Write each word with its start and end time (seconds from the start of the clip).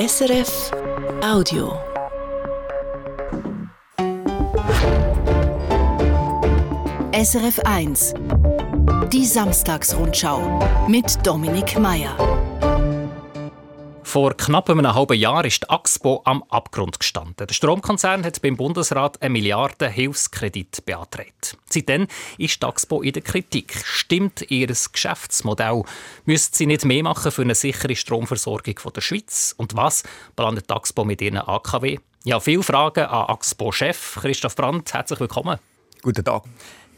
SRF 0.00 0.72
Audio. 1.22 1.78
SRF 7.12 7.58
1. 7.66 8.14
Die 9.12 9.26
Samstagsrundschau 9.26 10.40
mit 10.88 11.18
Dominik 11.26 11.78
Mayer. 11.78 12.16
Vor 14.10 14.36
knapp 14.36 14.68
einem 14.68 14.92
halben 14.92 15.16
Jahr 15.16 15.44
ist 15.44 15.62
die 15.62 15.70
Axpo 15.70 16.22
am 16.24 16.42
Abgrund 16.48 16.98
gestanden. 16.98 17.46
Der 17.46 17.54
Stromkonzern 17.54 18.24
hat 18.24 18.42
beim 18.42 18.56
Bundesrat 18.56 19.22
einen 19.22 19.34
Milliarden 19.34 19.88
Hilfskredit 19.88 20.84
beantragt. 20.84 21.56
Seitdem 21.66 22.08
ist 22.36 22.60
die 22.60 22.66
Axpo 22.66 23.02
in 23.02 23.12
der 23.12 23.22
Kritik. 23.22 23.80
Stimmt 23.84 24.50
ihr 24.50 24.66
Geschäftsmodell? 24.66 25.84
Müsste 26.24 26.58
sie 26.58 26.66
nicht 26.66 26.84
mehr 26.84 27.04
machen 27.04 27.30
für 27.30 27.42
eine 27.42 27.54
sichere 27.54 27.94
Stromversorgung 27.94 28.74
der 28.92 29.00
Schweiz? 29.00 29.54
Und 29.56 29.76
was 29.76 30.02
plant 30.34 30.68
die 30.68 30.74
Axpo 30.74 31.04
mit 31.04 31.22
ihren 31.22 31.38
AKW? 31.38 31.98
Ja, 32.24 32.40
viele 32.40 32.64
Fragen 32.64 33.04
an 33.04 33.26
Axpo-Chef 33.26 34.18
Christoph 34.22 34.56
Brandt. 34.56 34.92
Herzlich 34.92 35.20
willkommen. 35.20 35.60
Guten 36.02 36.24
Tag. 36.24 36.42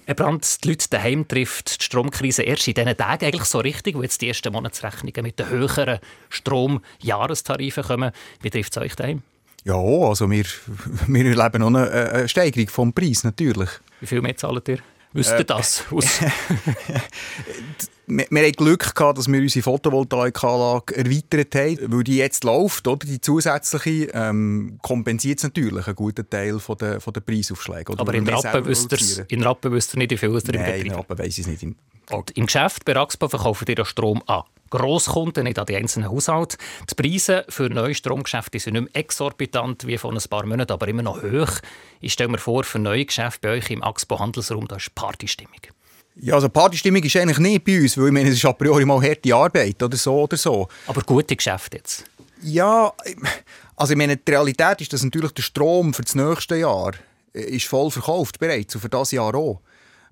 Herr 0.05 0.15
Brandt, 0.15 0.65
die 0.65 0.69
Leute 0.69 0.87
daheim 0.91 1.29
trifft 1.29 1.81
die 1.81 1.85
Stromkrise 1.85 2.43
erst 2.43 2.67
in 2.67 2.75
diesen 2.75 2.97
Tagen 2.97 3.25
eigentlich 3.25 3.45
so 3.45 3.61
richtig, 3.61 3.95
wo 3.95 4.03
jetzt 4.03 4.21
die 4.21 4.29
ersten 4.29 4.53
Monatsrechnungen 4.53 5.23
mit 5.23 5.39
den 5.39 5.49
höheren 5.49 6.01
Stromjahrestarifen 6.29 7.85
kommen. 7.85 8.11
Wie 8.41 8.51
trifft 8.51 8.77
es 8.77 8.83
euch 8.83 8.97
daheim? 8.97 9.23
Ja, 9.65 9.77
also 9.77 10.29
wir, 10.29 10.45
wir 11.07 11.25
erleben 11.25 11.61
noch 11.61 11.69
eine, 11.69 11.91
eine 11.91 12.29
Steigerung 12.29 12.69
vom 12.69 12.93
Preis 12.93 13.23
natürlich. 13.23 13.71
Wie 14.01 14.07
viel 14.07 14.21
mehr 14.21 14.37
zahlt 14.37 14.69
ihr? 14.69 14.79
Wisst 15.13 15.31
ihr 15.31 15.41
äh, 15.41 15.45
das? 15.45 15.85
wir, 18.07 18.27
wir 18.31 18.43
hatten 18.43 18.53
Glück 18.53 18.95
gehabt, 18.95 19.19
dass 19.19 19.31
wir 19.31 19.41
unsere 19.41 19.63
Photovoltaikanlage 19.63 20.97
erweitert 20.97 21.55
haben, 21.55 21.93
weil 21.93 22.05
die 22.05 22.17
jetzt 22.17 22.45
läuft, 22.45 22.87
oder? 22.89 23.07
Die 23.07 23.21
zusätzliche 23.21 24.11
ähm, 24.13 24.79
kompensiert 24.83 25.43
natürlich 25.43 25.87
einen 25.87 25.97
guten 25.97 26.29
Teil 26.29 26.59
von 26.59 26.77
der, 26.79 27.01
von 27.01 27.13
der 27.13 27.21
Preisaufschläge. 27.21 27.95
Aber 27.97 28.15
in 28.15 28.29
Rappen 28.29 28.65
wüsst 28.67 29.95
ihr 29.95 29.99
nicht, 29.99 30.11
wie 30.11 30.17
viel 30.17 30.35
es 30.35 30.45
ihr 30.45 30.55
Nein, 30.55 30.87
in 30.87 30.93
Rappen 30.93 31.19
weiss 31.19 31.39
ich 31.39 31.47
es 31.47 31.63
nicht. 31.63 31.77
Und 32.11 32.31
im 32.33 32.47
Geschäft 32.47 32.85
bei 32.85 32.97
Axpo 32.97 33.29
verkauft 33.29 33.69
ihr 33.69 33.85
Strom 33.85 34.23
an 34.27 34.43
Grosskunden, 34.71 35.45
nicht 35.45 35.59
an 35.59 35.67
die 35.67 35.77
einzelnen 35.77 36.11
Haushalte. 36.11 36.57
Die 36.91 36.95
Preise 36.95 37.45
für 37.51 37.69
neue 37.69 37.95
Stromgeschäfte 37.95 38.59
sind 38.59 38.73
nicht 38.73 38.95
mehr 38.95 38.97
exorbitant 39.03 39.87
wie 39.87 39.99
vor 39.99 40.13
ein 40.13 40.19
paar 40.31 40.47
Monaten, 40.47 40.73
aber 40.73 40.89
immer 40.89 41.03
noch 41.03 41.23
hoch. 41.23 41.61
Ich 42.01 42.15
stelle 42.15 42.31
mir 42.31 42.39
vor, 42.39 42.65
für 42.65 42.79
neue 42.79 43.05
Geschäfte 43.05 43.41
bei 43.43 43.51
euch 43.59 43.71
im 43.71 43.83
Axpo 43.83 44.19
Handelsraum, 44.19 44.67
da 44.67 44.77
ist 44.77 44.95
Partystimmung. 44.95 45.61
Ja, 46.17 46.35
also 46.35 46.49
Partystimmung 46.49 47.03
ist 47.03 47.17
eigentlich 47.17 47.39
nicht 47.39 47.65
bei 47.65 47.81
uns, 47.81 47.97
weil 47.97 48.07
ich 48.07 48.13
meine, 48.13 48.29
es 48.29 48.37
ist 48.37 48.45
a 48.45 48.53
priori 48.53 48.85
mal 48.85 49.01
harte 49.03 49.35
Arbeit 49.35 49.83
oder 49.83 49.97
so 49.97 50.23
oder 50.23 50.37
so. 50.37 50.69
Aber 50.87 51.03
gute 51.03 51.35
Geschäfte 51.35 51.79
jetzt? 51.79 52.05
Ja, 52.43 52.93
also 53.77 53.93
ich 53.93 53.99
meine, 53.99 54.17
die 54.17 54.31
Realität 54.31 54.81
ist, 54.81 54.93
dass 54.93 55.03
natürlich 55.03 55.33
der 55.33 55.43
Strom 55.43 55.95
für 55.95 56.03
das 56.03 56.15
nächste 56.15 56.57
Jahr 56.57 56.93
ist 57.33 57.67
voll 57.67 57.91
verkauft 57.91 58.39
bereits 58.39 58.75
und 58.75 58.81
für 58.83 58.89
das 58.89 59.13
Jahr 59.13 59.35
auch. 59.35 59.61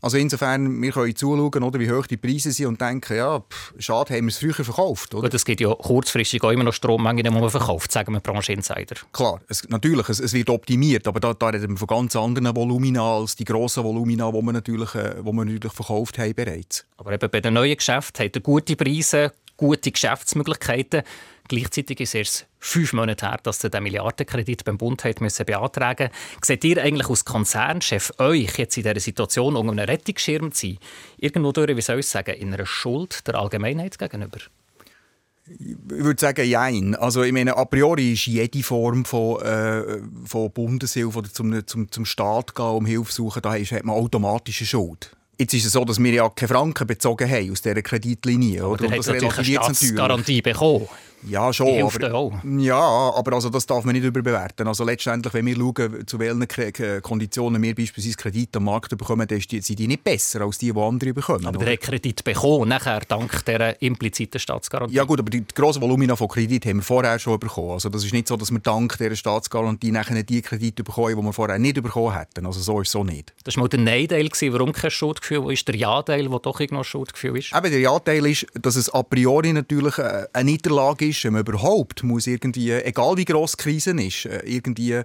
Also 0.00 0.16
insofern, 0.16 0.80
wir 0.80 0.92
können 0.92 1.14
zuschauen, 1.14 1.62
oder, 1.62 1.78
wie 1.78 1.90
hoch 1.90 2.06
die 2.06 2.16
Preise 2.16 2.52
sind 2.52 2.66
und 2.66 2.80
denken, 2.80 3.16
ja, 3.16 3.40
pff, 3.40 3.74
schade, 3.78 4.14
haben 4.14 4.24
wir 4.24 4.30
es 4.30 4.38
früher 4.38 4.54
verkauft. 4.54 5.14
Oder? 5.14 5.28
Gut, 5.28 5.34
es 5.34 5.44
gibt 5.44 5.60
ja 5.60 5.74
kurzfristig 5.74 6.42
auch 6.42 6.50
immer 6.50 6.64
noch 6.64 6.72
Strommengen, 6.72 7.24
die 7.24 7.30
man 7.30 7.50
verkauft, 7.50 7.92
sagen 7.92 8.12
wir 8.12 8.20
Brancheninsider. 8.20 8.96
Klar, 9.12 9.40
es, 9.48 9.68
natürlich, 9.68 10.08
es, 10.08 10.20
es, 10.20 10.32
wird 10.32 10.50
optimiert, 10.50 11.06
aber 11.06 11.20
da, 11.20 11.34
da 11.34 11.48
reden 11.48 11.70
wir 11.70 11.76
von 11.76 11.88
ganz 11.88 12.16
anderen 12.16 12.54
Volumina 12.54 13.18
als 13.18 13.36
die 13.36 13.44
grossen 13.44 13.84
Volumina, 13.84 14.30
die 14.30 14.42
wir 14.42 14.52
natürlich, 14.52 14.94
äh, 14.94 15.16
wo 15.22 15.32
wir 15.32 15.44
natürlich 15.44 15.72
verkauft 15.72 16.18
haben 16.18 16.34
bereits. 16.34 16.86
Aber 16.96 17.12
eben 17.12 17.30
bei 17.30 17.40
den 17.40 17.54
neuen 17.54 17.76
Geschäften 17.76 18.24
hat 18.24 18.36
er 18.36 18.42
gute 18.42 18.76
Preise, 18.76 19.32
gute 19.60 19.92
Geschäftsmöglichkeiten. 19.92 21.02
Gleichzeitig 21.48 22.00
ist 22.00 22.14
es 22.14 22.46
fünf 22.58 22.92
Monate 22.92 23.26
her, 23.26 23.38
dass 23.42 23.62
ihr 23.62 23.70
den 23.70 23.82
Milliardenkredit 23.82 24.64
beim 24.64 24.78
Bund 24.78 25.04
hat 25.04 25.20
müssen 25.20 25.44
beantragen 25.44 26.10
Seht 26.42 26.64
ihr 26.64 26.82
eigentlich 26.82 27.10
als 27.10 27.24
Konzernchef 27.24 28.12
euch 28.18 28.56
jetzt 28.56 28.76
in 28.76 28.84
dieser 28.84 29.00
Situation 29.00 29.56
um 29.56 29.68
einen 29.68 29.80
Rettungsschirm 29.80 30.52
zu 30.52 30.68
sein? 30.68 30.78
Irgendwo 31.18 31.52
durch, 31.52 31.76
wie 31.76 31.82
soll 31.82 31.98
ich 31.98 32.06
sagen, 32.06 32.34
in 32.36 32.54
einer 32.54 32.66
Schuld 32.66 33.26
der 33.26 33.34
Allgemeinheit 33.34 33.98
gegenüber? 33.98 34.38
Ich 35.58 35.76
würde 35.88 36.20
sagen, 36.20 36.46
jein. 36.46 36.94
Also, 36.94 37.24
ich 37.24 37.32
meine, 37.32 37.56
a 37.56 37.64
priori 37.64 38.12
ist 38.12 38.26
jede 38.26 38.62
Form 38.62 39.04
von, 39.04 39.42
äh, 39.42 39.98
von 40.24 40.52
Bundeshilfe 40.52 41.18
oder 41.18 41.32
zum, 41.32 41.66
zum, 41.66 41.90
zum 41.90 42.04
Staat 42.04 42.54
gehen, 42.54 42.64
um 42.64 42.86
Hilfe 42.86 43.10
zu 43.10 43.24
suchen, 43.24 43.42
da 43.42 43.54
hat 43.54 43.84
man 43.84 43.96
automatisch 43.96 44.60
eine 44.60 44.68
Schuld. 44.68 45.16
Jetzt 45.40 45.54
ist 45.54 45.64
es 45.64 45.72
so, 45.72 45.86
dass 45.86 45.98
wir 45.98 46.12
ja 46.12 46.28
keine 46.28 46.48
Franken 46.48 46.86
bezogen 46.86 47.26
haben 47.26 47.50
aus 47.50 47.62
dieser 47.62 47.80
Kreditlinie. 47.80 48.60
Aber 48.60 48.72
oder? 48.72 48.84
Und 48.84 48.98
das 48.98 49.06
natürlich 49.06 49.38
eine 49.38 49.44
Staatsgarantie 49.46 50.42
bekommen. 50.42 50.86
Ja, 51.26 51.52
schon. 51.52 51.82
Aber, 51.82 52.42
ja, 52.58 52.78
aber 52.78 53.34
also 53.34 53.50
das 53.50 53.66
darf 53.66 53.84
man 53.84 53.94
nicht 53.94 54.04
überbewerten. 54.04 54.66
Also 54.66 54.84
letztendlich, 54.84 55.34
wenn 55.34 55.46
wir 55.46 55.56
schauen, 55.56 56.06
zu 56.06 56.18
welchen 56.18 57.02
Konditionen 57.02 57.62
wir 57.62 57.74
beispielsweise 57.74 58.16
Kredite 58.16 58.58
am 58.58 58.64
Markt 58.64 58.96
bekommen, 58.96 59.26
dann 59.26 59.40
sind 59.40 59.78
die 59.78 59.86
nicht 59.86 60.04
besser 60.04 60.42
als 60.42 60.58
die, 60.58 60.72
die 60.72 60.80
andere 60.80 61.12
bekommen. 61.12 61.46
Aber 61.46 61.58
der 61.58 61.74
hat 61.74 61.80
Kredit 61.80 62.24
bekommen, 62.24 62.68
nachher 62.68 63.00
dank 63.06 63.44
der 63.44 63.80
impliziten 63.82 64.40
Staatsgarantie. 64.40 64.94
Ja 64.94 65.04
gut, 65.04 65.20
aber 65.20 65.30
die 65.30 65.44
grossen 65.46 65.82
Volumina 65.82 66.16
von 66.16 66.28
Kredit 66.28 66.64
haben 66.66 66.78
wir 66.78 66.82
vorher 66.82 67.18
schon 67.18 67.38
bekommen. 67.38 67.72
Also 67.72 67.88
das 67.88 68.04
ist 68.04 68.12
nicht 68.12 68.28
so, 68.28 68.36
dass 68.36 68.50
wir 68.50 68.60
dank 68.60 68.96
dieser 68.96 69.16
Staatsgarantie 69.16 69.92
nachher 69.92 70.22
die 70.22 70.42
Kredite 70.42 70.82
bekommen, 70.82 71.16
die 71.16 71.22
wir 71.22 71.32
vorher 71.32 71.58
nicht 71.58 71.82
bekommen 71.82 72.16
hätten. 72.16 72.46
Also 72.46 72.60
so 72.60 72.80
ist 72.80 72.88
es 72.88 72.92
so 72.92 73.04
nicht. 73.04 73.34
Das 73.44 73.56
war 73.56 73.64
mal 73.64 73.68
der 73.68 73.80
Nein-Teil, 73.80 74.30
warum 74.52 74.72
kein 74.72 74.90
Schuldgefühl? 74.90 75.42
Wo 75.42 75.50
ist 75.50 75.66
der 75.68 75.76
Ja-Teil, 75.76 76.30
wo 76.30 76.38
doch 76.38 76.60
irgendwo 76.60 76.82
Schuldgefühl 76.82 77.38
ist? 77.38 77.54
Eben, 77.54 77.70
der 77.70 77.80
Ja-Teil 77.80 78.26
ist, 78.26 78.46
dass 78.60 78.76
es 78.76 78.92
a 78.92 79.02
priori 79.02 79.52
natürlich 79.52 79.98
äh, 79.98 80.26
eine 80.32 80.50
Niederlage 80.50 81.08
ist, 81.08 81.09
ist, 81.10 81.24
wenn 81.24 81.34
man 81.34 81.42
überhaupt 81.42 82.02
muss 82.02 82.26
irgendwie, 82.26 82.72
egal 82.72 83.16
wie 83.16 83.24
gross 83.24 83.52
die 83.52 83.62
Krise 83.62 83.90
ist, 83.90 84.26
äh, 84.26 84.40
irgendwie, 84.44 85.00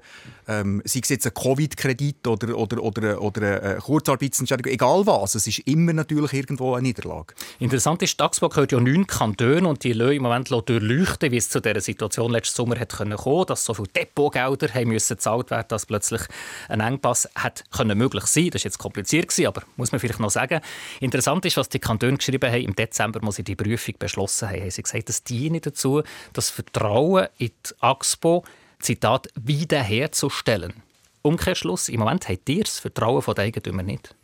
ähm, 0.48 0.82
sei 0.86 1.00
es 1.04 1.10
jetzt 1.10 1.26
ein 1.26 1.34
Covid-Kredit 1.34 2.28
oder, 2.28 2.58
oder, 2.58 2.82
oder, 2.82 3.22
oder 3.22 3.62
eine 3.62 3.80
Kurzarbeitsentschädigung, 3.80 4.72
egal 4.72 5.06
was, 5.06 5.36
es 5.36 5.48
ist 5.48 5.60
immer 5.60 5.94
natürlich 5.94 6.34
irgendwo 6.34 6.74
eine 6.74 6.88
Niederlage. 6.88 7.34
Interessant 7.60 8.02
ist, 8.04 8.18
Taxburg 8.18 8.54
gehört 8.54 8.72
ja 8.72 8.80
neun 8.80 9.08
Kantone 9.08 9.68
und 9.68 9.84
die 9.84 9.94
lassen 9.94 10.14
im 10.14 10.24
Moment 10.24 10.50
durchleuchten, 10.50 11.32
wie 11.32 11.38
es 11.38 11.50
zu 11.50 11.60
dieser 11.60 11.82
Situation 11.82 12.32
letzten 12.32 12.56
Sommer 12.56 12.80
hat 12.80 12.94
kommen 12.94 13.18
konnte, 13.18 13.48
dass 13.48 13.66
so 13.66 13.74
viele 13.74 13.88
Depotgelder 13.90 14.68
gezahlt 14.68 15.52
werden, 15.52 15.66
dass 15.68 15.86
plötzlich 15.86 16.22
ein 16.70 16.80
Engpass 16.80 17.28
hat 17.36 17.64
können 17.72 17.98
möglich 17.98 18.26
sein. 18.26 18.50
Das 18.52 18.62
war 18.62 18.66
jetzt 18.66 18.78
kompliziert 18.78 19.34
aber 19.46 19.64
muss 19.78 19.92
man 19.92 20.00
vielleicht 20.00 20.20
noch 20.20 20.30
sagen. 20.30 20.62
Interessant 21.00 21.46
ist, 21.46 21.58
was 21.58 21.70
die 21.70 21.80
Kantone 21.80 22.18
geschrieben 22.18 22.52
haben. 22.52 22.62
Im 22.62 22.76
Dezember, 22.76 23.22
als 23.24 23.36
sie 23.36 23.44
die 23.44 23.56
Prüfung 23.56 23.96
beschlossen 23.98 24.50
haben, 24.50 24.62
haben 24.62 24.72
sie 24.72 24.84
gesagt, 24.84 25.10
das 25.10 25.24
diene 25.24 25.60
dazu, 25.60 25.95
das 26.34 26.50
Vertrauen 26.50 27.28
in 27.38 27.50
die 27.50 27.76
AXPO, 27.80 28.44
Zitat, 28.80 29.30
wiederherzustellen. 29.36 30.74
Umkehrschluss, 31.22 31.90
im 31.90 32.00
Moment 32.00 32.30
habt 32.30 32.50
ihr 32.50 32.64
das 32.64 32.80
Vertrauen 32.80 33.24
der 33.26 33.44
Eigentümer 33.46 33.84
nicht. 33.84 34.16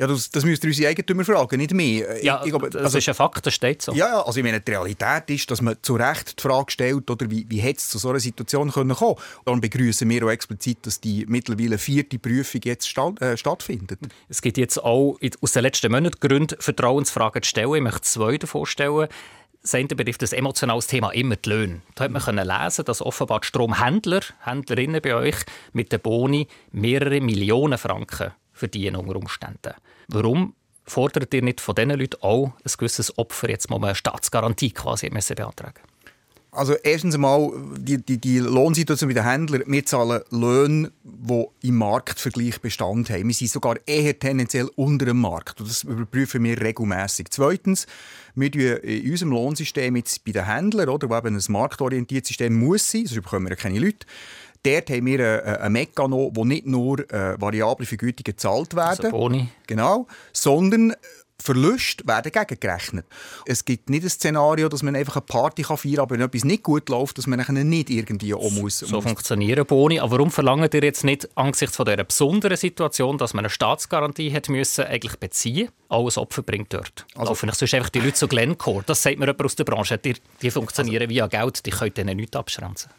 Ja, 0.00 0.06
das, 0.06 0.30
das 0.30 0.46
müsst 0.46 0.64
ihr 0.64 0.68
unsere 0.68 0.88
Eigentümer 0.88 1.26
fragen, 1.26 1.58
nicht 1.58 1.74
mehr. 1.74 2.24
Ja, 2.24 2.38
ich, 2.38 2.46
ich 2.46 2.50
glaube, 2.52 2.70
das 2.70 2.84
also, 2.84 2.96
ist 2.96 3.08
ein 3.10 3.14
Fakt, 3.14 3.44
das 3.44 3.52
steht 3.52 3.82
so. 3.82 3.92
Ja, 3.92 4.22
also 4.22 4.38
ich 4.38 4.44
meine, 4.44 4.58
die 4.58 4.70
Realität 4.70 5.28
ist, 5.28 5.50
dass 5.50 5.60
man 5.60 5.76
zu 5.82 5.96
Recht 5.96 6.38
die 6.38 6.42
Frage 6.42 6.70
stellt, 6.70 7.10
oder 7.10 7.30
wie, 7.30 7.44
wie 7.50 7.58
hätte 7.58 7.80
es 7.80 7.90
zu 7.90 7.98
so 7.98 8.08
einer 8.08 8.18
Situation 8.18 8.70
kommen 8.70 8.96
können. 8.96 9.16
Darum 9.44 9.60
begrüßen 9.60 10.08
wir 10.08 10.24
auch 10.24 10.30
explizit, 10.30 10.86
dass 10.86 11.02
die 11.02 11.26
mittlerweile 11.28 11.76
vierte 11.76 12.18
Prüfung 12.18 12.62
jetzt 12.64 12.88
statt, 12.88 13.20
äh, 13.20 13.36
stattfindet. 13.36 13.98
Es 14.30 14.40
gibt 14.40 14.56
jetzt 14.56 14.82
auch 14.82 15.18
aus 15.42 15.52
den 15.52 15.62
letzten 15.64 15.92
Monaten 15.92 16.18
Gründe, 16.18 16.56
Vertrauensfragen 16.58 17.42
zu 17.42 17.50
stellen. 17.50 17.74
Ich 17.74 17.82
möchte 17.82 18.00
zwei 18.00 18.38
davon 18.38 18.64
stellen. 18.64 19.08
Das 19.62 19.74
eine 19.74 19.88
betrifft 19.88 20.22
das 20.22 20.32
emotionale 20.32 20.80
Thema 20.80 21.10
immer 21.10 21.36
die 21.36 21.50
Löhne. 21.50 21.82
Da 21.94 22.04
hat 22.04 22.10
man 22.10 22.22
können 22.22 22.46
lesen, 22.46 22.84
dass 22.86 23.02
offenbar 23.02 23.40
die 23.40 23.46
Stromhändler, 23.48 24.20
Händlerinnen 24.44 25.02
bei 25.02 25.14
euch 25.14 25.36
mit 25.74 25.92
den 25.92 26.00
Boni 26.00 26.48
mehrere 26.72 27.20
Millionen 27.20 27.76
Franken 27.76 28.32
verdienen 28.54 28.96
unter 28.96 29.16
Umständen. 29.16 29.74
Warum 30.08 30.54
fordert 30.86 31.34
ihr 31.34 31.42
nicht 31.42 31.60
von 31.60 31.74
diesen 31.74 31.90
Leuten 31.90 32.22
auch 32.22 32.46
ein 32.46 32.72
gewisses 32.78 33.16
Opfer, 33.18 33.50
jetzt 33.50 33.68
mal 33.68 33.84
eine 33.84 33.94
Staatsgarantie 33.94 34.70
quasi 34.70 35.10
beantragen? 35.10 35.89
Also 36.52 36.74
erstens 36.74 37.14
einmal 37.14 37.52
die, 37.78 37.98
die, 37.98 38.18
die 38.18 38.38
Lohnsituation 38.38 39.06
mit 39.08 39.16
den 39.16 39.24
Händlern. 39.24 39.62
Wir 39.66 39.86
zahlen 39.86 40.22
Löhne, 40.30 40.90
die 41.04 41.46
im 41.68 41.76
Marktvergleich 41.76 42.60
Bestand 42.60 43.08
haben. 43.10 43.28
Wir 43.28 43.34
sind 43.34 43.50
sogar 43.50 43.76
eher 43.86 44.18
tendenziell 44.18 44.68
unter 44.74 45.06
dem 45.06 45.20
Markt. 45.20 45.60
Und 45.60 45.70
das 45.70 45.84
überprüfen 45.84 46.42
wir 46.42 46.60
regelmäßig. 46.60 47.28
Zweitens, 47.30 47.86
wir 48.34 48.50
tun 48.50 48.60
in 48.60 49.10
unserem 49.10 49.30
Lohnsystem 49.30 49.94
jetzt 49.94 50.24
bei 50.24 50.32
den 50.32 50.46
Händlern, 50.46 50.88
oder, 50.88 51.08
wo 51.08 51.16
eben 51.16 51.36
ein 51.36 51.42
marktorientiertes 51.48 52.28
System 52.28 52.58
muss 52.58 52.90
sein, 52.90 53.06
sonst 53.06 53.22
bekommen 53.22 53.48
wir 53.48 53.56
keine 53.56 53.78
Leute, 53.78 54.06
Dort 54.62 54.90
haben 54.90 55.06
wir 55.06 55.60
einen 55.62 55.72
Mechanismus, 55.72 56.32
wo 56.34 56.44
nicht 56.44 56.66
nur 56.66 56.98
äh, 57.10 57.40
variable 57.40 57.86
Vergütungen 57.86 58.24
gezahlt 58.24 58.76
werden, 58.76 59.06
also 59.06 59.10
Boni. 59.10 59.48
genau, 59.66 60.06
sondern 60.34 60.92
Verluste 61.40 62.06
werden 62.06 62.32
gegengerechnet. 62.32 63.06
Es 63.46 63.64
gibt 63.64 63.90
nicht 63.90 64.04
ein 64.04 64.10
Szenario, 64.10 64.68
dass 64.68 64.82
man 64.82 64.94
einfach 64.96 65.16
eine 65.16 65.26
Party 65.26 65.64
feiern 65.64 65.80
kann, 65.80 65.98
aber 65.98 66.14
wenn 66.14 66.22
etwas 66.22 66.44
nicht 66.44 66.62
gut 66.62 66.88
läuft, 66.88 67.18
dass 67.18 67.26
man 67.26 67.40
nicht 67.40 67.90
irgendwie 67.90 68.34
auch 68.34 68.50
muss. 68.50 68.78
So 68.78 69.00
funktionieren 69.00 69.66
Boni. 69.66 70.00
Aber 70.00 70.12
warum 70.12 70.30
verlangen 70.30 70.68
ihr 70.72 70.82
jetzt 70.82 71.04
nicht 71.04 71.28
angesichts 71.36 71.76
von 71.76 71.86
dieser 71.86 72.04
besonderen 72.04 72.56
Situation, 72.56 73.18
dass 73.18 73.34
man 73.34 73.44
eine 73.44 73.50
Staatsgarantie 73.50 74.32
hat 74.32 74.48
müssen, 74.48 74.84
eigentlich 74.84 75.16
beziehen 75.18 75.70
alles 75.90 76.16
Opfer 76.18 76.42
bringt 76.42 76.72
dort. 76.72 77.04
Also, 77.16 77.34
vielleicht 77.34 77.58
sonst 77.58 77.74
einfach 77.74 77.90
die 77.90 77.98
Leute 77.98 78.14
zu 78.14 78.28
Glencore. 78.28 78.84
Das 78.86 79.02
sagt 79.02 79.18
mir 79.18 79.26
jemand 79.26 79.44
aus 79.44 79.56
der 79.56 79.64
Branche. 79.64 79.98
Die, 79.98 80.14
die 80.40 80.50
funktionieren 80.50 81.02
also, 81.02 81.14
via 81.14 81.26
Geld, 81.26 81.66
die 81.66 81.70
können 81.70 81.94
denen 81.94 82.16
nichts 82.16 82.36
abschränzen 82.36 82.90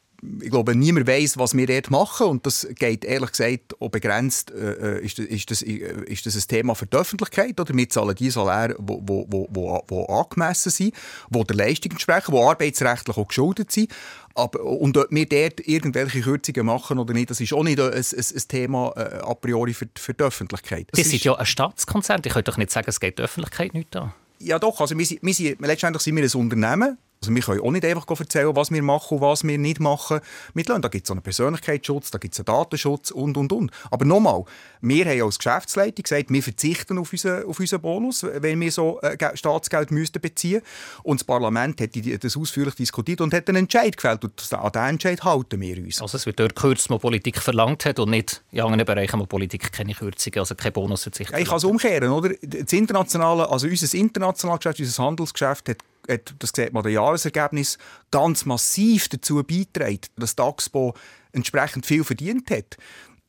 ich 0.41 0.51
glaube, 0.51 0.75
niemand 0.75 1.07
weiß, 1.07 1.38
was 1.38 1.56
wir 1.56 1.65
dort 1.65 1.89
machen. 1.89 2.27
Und 2.27 2.45
das 2.45 2.68
geht 2.75 3.03
ehrlich 3.03 3.31
gesagt 3.31 3.81
auch 3.81 3.89
begrenzt. 3.89 4.51
Äh, 4.51 5.00
äh 5.00 5.06
ist, 5.06 5.18
das, 5.18 5.25
ist, 5.25 5.51
das, 5.51 5.62
ist 5.62 6.25
das 6.25 6.35
ein 6.35 6.47
Thema 6.47 6.75
für 6.75 6.85
die 6.85 6.97
Öffentlichkeit? 6.97 7.59
Oder 7.59 7.75
wir 7.75 7.89
zahlen 7.89 8.15
die 8.15 8.29
Saläre, 8.29 8.75
die 8.79 8.83
wo, 8.88 9.25
wo, 9.29 9.47
wo, 9.50 9.83
wo 9.88 10.06
angemessen 10.06 10.71
sind, 10.71 10.94
die 11.29 11.44
der 11.44 11.56
Leistung 11.56 11.91
entsprechen, 11.94 12.35
die 12.35 12.41
arbeitsrechtlich 12.41 13.18
auch 13.18 13.27
geschuldet 13.27 13.71
sind. 13.71 13.91
Aber, 14.35 14.63
und 14.63 14.95
ob 14.97 15.07
wir 15.09 15.25
dort 15.25 15.68
irgendwelche 15.68 16.21
Kürzungen 16.21 16.65
machen 16.65 17.00
oder 17.00 17.13
nicht, 17.13 17.31
das 17.31 17.41
ist 17.41 17.53
auch 17.53 17.63
nicht 17.63 17.79
ein, 17.79 17.91
ein, 17.91 18.03
ein 18.03 18.47
Thema 18.47 18.94
äh, 18.95 19.19
a 19.24 19.33
priori 19.33 19.74
für, 19.74 19.88
für 19.97 20.13
die 20.13 20.24
Öffentlichkeit. 20.24 20.88
Das, 20.91 21.00
das 21.00 21.09
sind 21.09 21.24
ja 21.24 21.35
ein 21.35 21.45
Staatskonzern. 21.45 22.21
Ich 22.24 22.31
könnte 22.33 22.51
doch 22.51 22.57
nicht 22.57 22.71
sagen, 22.71 22.85
es 22.89 23.00
geht 23.00 23.17
der 23.17 23.25
Öffentlichkeit 23.25 23.74
nicht 23.74 23.95
an. 23.95 24.13
Ja 24.39 24.59
doch, 24.59 24.79
also 24.79 24.97
wir, 24.97 25.06
wir 25.21 25.33
sind, 25.33 25.62
letztendlich 25.62 26.03
sind 26.03 26.15
wir 26.15 26.24
ein 26.24 26.39
Unternehmen 26.39 26.97
also 27.23 27.35
wir 27.35 27.41
können 27.44 27.62
auch 27.62 27.71
nicht 27.71 27.85
einfach 27.85 28.07
erzählen, 28.19 28.56
was 28.56 28.71
wir 28.71 28.81
machen 28.81 29.18
und 29.18 29.21
was 29.21 29.44
wir 29.44 29.57
nicht 29.59 29.79
machen 29.79 30.21
mit 30.56 30.68
Löhnen. 30.68 30.81
Da 30.81 30.88
gibt 30.88 31.06
es 31.06 31.12
einen 31.12 31.21
Persönlichkeitsschutz, 31.21 32.09
da 32.09 32.18
gibt 32.18 32.33
es 32.33 32.39
einen 32.39 32.45
Datenschutz 32.45 33.12
und, 33.12 33.38
und, 33.38 33.53
und. 33.53 33.71
Aber 33.91 34.06
nochmal, 34.06 34.44
wir 34.81 35.06
haben 35.06 35.21
als 35.21 35.38
Geschäftsleitung 35.38 36.01
gesagt, 36.01 36.31
wir 36.31 36.41
verzichten 36.41 36.97
auf 36.97 37.12
unseren, 37.12 37.45
auf 37.45 37.59
unseren 37.59 37.81
Bonus, 37.81 38.23
wenn 38.23 38.59
wir 38.59 38.71
so 38.71 39.00
äh, 39.01 39.38
Staatsgeld 39.38 39.91
müssten 39.91 40.19
beziehen 40.19 40.63
Und 41.03 41.19
das 41.19 41.23
Parlament 41.23 41.79
hat 41.79 41.91
das 42.23 42.35
ausführlich 42.35 42.73
diskutiert 42.73 43.21
und 43.21 43.35
hat 43.35 43.47
einen 43.50 43.63
Entscheid 43.63 43.95
gefällt. 43.95 44.24
Und 44.24 44.53
an 44.53 44.71
diesen 44.71 44.88
Entscheid 44.88 45.24
halten 45.24 45.62
wir 45.62 45.77
uns. 45.77 46.01
Also 46.01 46.17
es 46.17 46.25
wird 46.25 46.39
dort 46.39 46.56
gekürzt, 46.56 46.89
wo 46.89 46.97
Politik 46.97 47.39
verlangt 47.39 47.85
hat 47.85 48.00
und 48.00 48.09
nicht 48.09 48.41
in 48.51 48.62
anderen 48.62 48.83
Bereichen, 48.83 49.19
wo 49.19 49.27
Politik 49.27 49.71
keine 49.71 49.94
Kürzungen, 49.94 50.39
also 50.39 50.56
keine 50.56 50.71
Bonusverzicht 50.71 51.29
ja, 51.29 51.38
Ich 51.38 51.47
kann 51.47 51.57
es 51.57 51.65
umkehren. 51.65 52.09
Oder? 52.09 52.31
Das 52.41 52.74
internationale, 52.74 53.47
also 53.47 53.67
unser 53.67 53.95
internationales 53.95 54.59
Geschäft, 54.59 54.79
unser 54.79 55.03
Handelsgeschäft 55.03 55.69
hat 55.69 55.77
hat, 56.09 56.36
das 56.39 56.51
sieht 56.56 56.74
man, 56.74 56.83
das 56.83 56.92
Jahresergebnis 56.92 57.77
ganz 58.12 58.45
massiv 58.45 59.09
dazu 59.09 59.44
beiträgt, 59.44 60.12
dass 60.18 60.36
die 60.36 60.44
Axpo 60.44 60.95
entsprechend 61.31 61.86
viel 61.86 62.03
verdient 62.03 62.50
hat. 62.51 62.77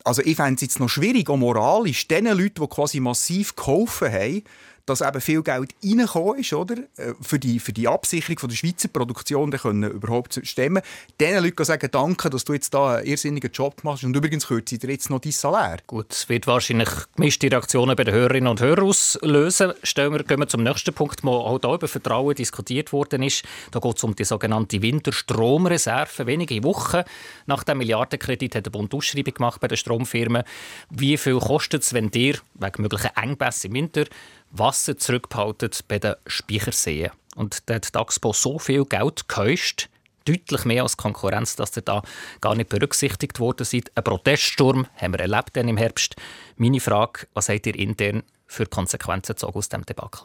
Also 0.04 0.22
ich 0.22 0.36
fände 0.36 0.56
es 0.56 0.62
jetzt 0.62 0.80
noch 0.80 0.88
schwierig, 0.88 1.30
auch 1.30 1.36
moralisch, 1.36 2.08
den 2.08 2.26
Leuten, 2.26 2.60
die 2.62 2.66
quasi 2.68 3.00
massiv 3.00 3.54
geholfen 3.54 4.12
haben, 4.12 4.42
dass 4.86 5.00
eben 5.00 5.20
viel 5.20 5.42
Geld 5.42 5.74
reingekommen 5.84 6.40
ist, 6.40 6.52
oder? 6.52 6.76
Äh, 6.96 7.14
für, 7.20 7.38
die, 7.38 7.58
für 7.58 7.72
die 7.72 7.88
Absicherung 7.88 8.38
von 8.38 8.48
der 8.48 8.56
Schweizer 8.56 8.88
Produktion 8.88 9.50
die 9.50 9.58
können 9.58 9.90
überhaupt 9.90 10.40
stemmen. 10.42 10.82
Diesen 11.20 11.44
Leuten 11.44 11.64
sagen, 11.64 11.88
danke, 11.90 12.30
dass 12.30 12.44
du 12.44 12.52
jetzt 12.52 12.74
da 12.74 12.96
einen 12.96 13.06
irrsinnigen 13.06 13.50
Job 13.52 13.84
machst 13.84 14.04
und 14.04 14.16
übrigens 14.16 14.46
kürze 14.46 14.76
ich 14.76 14.82
jetzt 14.82 15.10
noch 15.10 15.20
dein 15.20 15.32
Salär. 15.32 15.78
Gut, 15.86 16.12
es 16.12 16.28
wird 16.28 16.46
wahrscheinlich 16.46 16.88
gemischte 17.16 17.50
Reaktionen 17.50 17.96
bei 17.96 18.04
den 18.04 18.14
Hörerinnen 18.14 18.48
und 18.48 18.60
Hörern 18.60 18.86
auslösen. 18.86 19.72
Stellen 19.82 20.12
wir, 20.12 20.24
gehen 20.24 20.40
wir 20.40 20.48
zum 20.48 20.62
nächsten 20.62 20.92
Punkt, 20.94 21.22
wo 21.22 21.30
auch 21.30 21.60
hier 21.60 21.74
über 21.74 21.88
Vertrauen 21.88 22.34
diskutiert 22.34 22.92
worden 22.92 23.22
ist. 23.22 23.44
Da 23.70 23.80
geht 23.80 23.96
es 23.96 24.04
um 24.04 24.16
die 24.16 24.24
sogenannte 24.24 24.82
Winterstromreserve. 24.82 26.26
Wenige 26.26 26.62
Wochen 26.64 27.02
nach 27.46 27.64
dem 27.64 27.78
Milliardenkredit 27.78 28.56
hat 28.56 28.66
der 28.66 28.70
Bund 28.70 28.92
Ausschreibung 28.94 29.34
gemacht 29.34 29.60
bei 29.60 29.68
den 29.68 29.76
Stromfirmen. 29.76 30.42
Wie 30.90 31.16
viel 31.16 31.38
kostet 31.38 31.82
es, 31.82 31.92
wenn 31.92 32.10
dir 32.10 32.38
wegen 32.54 32.82
möglichen 32.82 33.10
Engpässe 33.16 33.68
im 33.68 33.74
Winter 33.74 34.04
Wasser 34.52 34.96
zurückbehalten 34.96 35.70
bei 35.88 35.98
den 35.98 36.14
Speicherseen. 36.26 37.10
Und 37.34 37.68
da 37.68 37.74
hat 37.74 37.94
die 37.94 37.98
Axpo 37.98 38.32
so 38.32 38.58
viel 38.58 38.84
Geld 38.84 39.28
gehäuscht, 39.28 39.88
deutlich 40.26 40.64
mehr 40.64 40.82
als 40.82 40.96
Konkurrenz, 40.96 41.56
dass 41.56 41.76
ihr 41.76 41.82
da 41.82 42.02
gar 42.40 42.54
nicht 42.54 42.68
berücksichtigt 42.68 43.40
worden 43.40 43.64
seid. 43.64 43.90
Ein 43.94 44.04
Proteststurm 44.04 44.86
haben 44.96 45.14
wir 45.14 45.20
erlebt 45.20 45.56
im 45.56 45.76
Herbst. 45.76 46.16
Meine 46.56 46.80
Frage, 46.80 47.26
was 47.34 47.48
habt 47.48 47.66
ihr 47.66 47.74
intern 47.74 48.22
für 48.46 48.66
Konsequenzen 48.66 49.34
gezogen 49.34 49.58
aus 49.58 49.68
diesem 49.68 49.86
Debakel? 49.86 50.22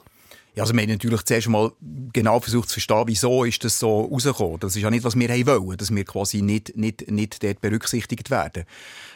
Ja, 0.55 0.63
also 0.63 0.73
wir 0.73 0.81
haben 0.81 0.89
natürlich 0.89 1.21
zuerst 1.23 1.49
mal 1.49 1.71
genau 2.13 2.39
versucht 2.39 2.69
zu 2.69 2.73
verstehen, 2.73 3.03
wieso 3.05 3.43
ist 3.43 3.63
das 3.63 3.77
so 3.77 4.01
rausgekommen. 4.05 4.59
Das 4.59 4.75
ist 4.75 4.81
ja 4.81 4.89
nicht, 4.89 5.03
was 5.03 5.15
wir 5.15 5.29
wollen, 5.29 5.77
dass 5.77 5.93
wir 5.93 6.03
quasi 6.03 6.41
nicht, 6.41 6.75
nicht, 6.75 7.11
nicht 7.11 7.43
dort 7.43 7.61
berücksichtigt 7.61 8.31
werden. 8.31 8.65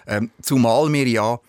Ähm, 0.06 0.30
zumal 0.42 0.94
wir 0.94 1.08
ja 1.08 1.40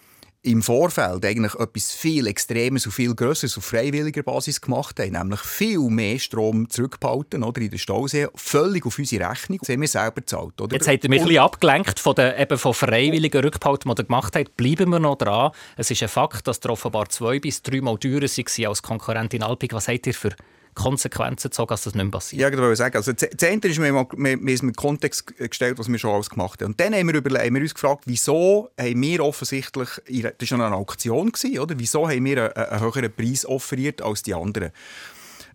im 0.45 0.61
Vorfeld 0.61 1.25
eigentlich 1.25 1.55
etwas 1.55 1.93
viel 1.93 2.27
Extremes 2.27 2.85
und 2.87 2.93
viel 2.93 3.15
Größeres 3.15 3.57
auf 3.59 3.65
freiwilliger 3.65 4.25
Basis 4.25 4.61
gemacht 4.61 4.99
haben, 4.99 5.13
nämlich 5.13 5.41
viel 5.41 5.79
mehr 5.89 6.19
Strom 6.19 6.69
zurückgehalten 6.69 7.45
oder 7.45 7.61
in 7.61 7.71
den 7.71 7.79
Stausee, 7.79 8.27
völlig 8.35 8.85
auf 8.85 8.99
unsere 8.99 9.31
Rechnung. 9.31 9.59
Das 9.61 9.69
haben 9.69 9.81
wir 9.81 9.89
selber 9.89 10.17
gezahlt. 10.17 10.61
Oder? 10.61 10.75
Jetzt 10.75 10.89
habt 10.89 11.05
ihr 11.05 11.11
mich 11.11 11.21
ein 11.21 11.29
bisschen 11.29 11.43
abgelenkt 11.43 12.01
von 12.01 12.15
den 12.17 12.37
eben 12.37 12.59
von 12.59 12.75
freiwilligen 12.75 13.41
Rückhalten, 13.41 13.95
die 13.95 14.01
ihr 14.01 14.05
gemacht 14.05 14.35
habt. 14.35 14.57
Bleiben 14.57 14.91
wir 14.91 14.99
noch 14.99 15.17
dran. 15.17 15.53
Es 15.77 15.93
ist 15.93 16.03
ein 16.03 16.09
Fakt, 16.09 16.49
dass 16.49 16.61
ihr 16.65 16.71
offenbar 16.71 17.09
zwei 17.09 17.39
bis 17.39 17.63
dreimal 17.63 17.97
teurer 17.99 18.23
waren 18.23 18.67
als 18.67 18.83
Konkurrentin 18.83 19.45
Alpig. 19.45 19.73
Was 19.73 19.87
habt 19.87 20.09
ihr 20.09 20.15
für 20.15 20.31
Konsequenzen 20.75 21.51
gezogen, 21.51 21.69
dass 21.69 21.83
das 21.83 21.95
nicht 21.95 22.05
mehr 22.05 22.11
passiert? 22.11 22.41
Ja, 22.41 22.51
wollte 22.59 22.77
sagen. 22.77 22.97
Also, 22.97 23.13
das 23.13 23.29
ist 23.31 23.79
mir, 23.79 24.07
mir 24.17 24.55
ist 24.55 24.63
mit 24.63 24.77
Kontext 24.77 25.37
gestellt, 25.37 25.79
was 25.79 25.89
wir 25.89 25.99
schon 25.99 26.13
alles 26.13 26.31
gemacht 26.31 26.61
haben. 26.61 26.73
Und 26.73 26.81
dann 26.81 26.95
haben 26.95 27.07
wir, 27.09 27.15
überlegt, 27.15 27.45
haben 27.45 27.55
wir 27.55 27.63
uns 27.63 27.75
gefragt, 27.75 28.05
wieso 28.07 28.71
haben 28.79 29.03
wir 29.03 29.25
offensichtlich, 29.25 29.89
das 30.39 30.51
war 30.53 30.67
eine 30.67 30.77
Auktion, 30.77 31.33
oder? 31.61 31.79
wieso 31.79 32.09
haben 32.09 32.25
wir 32.25 32.55
einen, 32.57 32.69
einen 32.69 32.81
höheren 32.81 33.13
Preis 33.13 33.45
offeriert 33.45 34.03
als 34.03 34.23
die 34.23 34.35
anderen? 34.35 34.73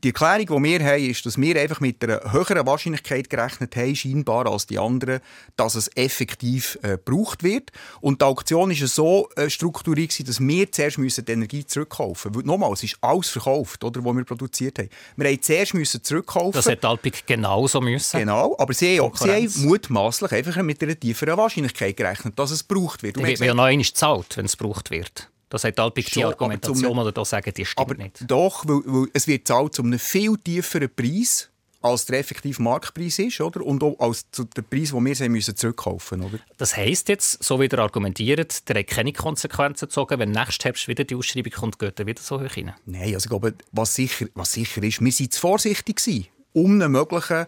Die 0.04 0.10
Erklärung, 0.10 0.64
die 0.64 0.70
wir 0.70 0.86
haben, 0.86 1.04
ist, 1.04 1.26
dass 1.26 1.40
wir 1.40 1.60
einfach 1.60 1.80
mit 1.80 2.04
einer 2.04 2.32
höheren 2.32 2.66
Wahrscheinlichkeit 2.66 3.30
gerechnet 3.30 3.76
haben, 3.76 3.96
scheinbar 3.96 4.48
als 4.48 4.68
die 4.68 4.78
anderen, 4.78 5.20
dass 5.56 5.76
es 5.76 5.90
effektiv 5.96 6.78
äh, 6.84 6.98
gebraucht 6.98 7.44
wird. 7.44 7.72
Und 8.02 8.22
die 8.22 8.26
Auktion 8.26 8.70
war 8.70 8.88
so 8.88 9.30
äh, 9.36 9.50
strukturiert, 9.50 10.28
dass 10.28 10.40
wir 10.40 10.72
zuerst 10.72 10.98
müssen 10.98 11.26
die 11.26 11.32
Energie 11.32 11.66
zurückkaufen 11.66 12.32
müssen. 12.32 12.48
Nochmal, 12.48 12.72
es 12.74 12.84
ist 12.84 12.98
alles 13.02 13.30
verkauft, 13.30 13.84
oder, 13.84 14.04
was 14.04 14.16
wir 14.16 14.24
produziert 14.24 14.80
haben. 14.80 14.90
Wir 15.16 15.30
haben 15.30 15.42
zuerst 15.42 15.74
müssen 15.74 16.04
zurückkaufen. 16.04 16.54
Das 16.54 16.68
hätte 16.68 16.88
Alpig 16.88 17.26
genauso 17.26 17.82
müssen. 17.82 18.20
Genau, 18.20 18.56
aber 18.58 18.74
sie, 18.74 19.00
haben, 19.00 19.12
sie 19.16 19.32
haben 19.32 19.66
mutmaßlich 19.68 20.32
einfach 20.32 20.62
mit 20.62 20.82
einer 20.84 21.00
tieferen 21.00 21.38
Wahrscheinlichkeit 21.38 21.98
gerechnet, 21.98 22.38
dass 22.38 22.52
es 22.52 22.68
gebraucht 22.68 23.04
wird. 23.04 23.18
Und 23.18 23.26
wird 23.26 23.40
ja 23.40 23.54
noch 23.54 23.64
einmal 23.66 23.84
gezahlt, 23.84 24.38
wenn 24.38 24.46
es 24.46 24.58
gebraucht 24.58 24.92
wird. 24.92 25.30
Das 25.50 25.64
hat 25.64 25.80
Alpik 25.80 26.12
die 26.12 26.26
Argumentation, 26.26 26.98
oder 26.98 27.12
da 27.12 27.24
sagen, 27.24 27.54
die 27.56 27.66
stimmt 27.66 27.80
aber 27.80 27.96
nicht. 27.96 28.30
Doch, 28.30 28.68
weil, 28.68 28.82
weil 28.86 29.08
es 29.14 29.28
wird 29.28 29.48
zahlt 29.48 29.76
zu 29.76 29.84
einem 29.84 30.00
viel 30.00 30.38
tieferen 30.38 30.90
Preis 30.94 31.50
als 31.82 32.06
der 32.06 32.20
effektive 32.20 32.62
Marktpreis 32.62 33.20
ist, 33.20 33.40
oder? 33.40 33.62
Und 33.62 33.84
auch 33.84 33.98
als 34.00 34.26
der 34.32 34.62
Preis, 34.62 34.92
den 34.92 35.06
wir 35.06 35.16
sie 35.16 35.30
müssen 35.30 35.56
zurückkaufen 35.56 36.20
müssen. 36.20 36.42
Das 36.58 36.76
heisst 36.76 37.08
jetzt, 37.10 37.44
so 37.44 37.60
wie 37.60 37.68
ihr 37.68 37.80
argumentiert, 37.80 38.68
der 38.68 38.80
hat 38.80 38.88
keine 38.88 39.14
Konsequenzen 39.14 39.88
gezogen, 39.88 40.20
wenn 40.20 40.32
nächstes 40.32 40.66
Herbst 40.66 40.88
wieder 40.88 41.04
die 41.04 41.16
Ausschreibung 41.16 41.52
kommt, 41.52 41.80
geht 41.80 42.00
er 42.00 42.06
wieder 42.06 42.22
so 42.22 42.42
hoch 42.42 42.58
rein? 42.58 42.74
Nein, 42.86 43.14
also 43.14 43.26
ich 43.26 43.30
glaube, 43.30 43.54
was 43.72 43.96
sicher, 43.96 44.26
was 44.34 44.52
sicher 44.52 44.84
ist, 44.84 45.02
wir 45.02 45.12
waren 45.12 45.32
zu 45.32 45.40
vorsichtig 45.40 45.98
gewesen, 45.98 46.28
um 46.54 46.74
einen 46.74 46.92
möglichen 46.92 47.46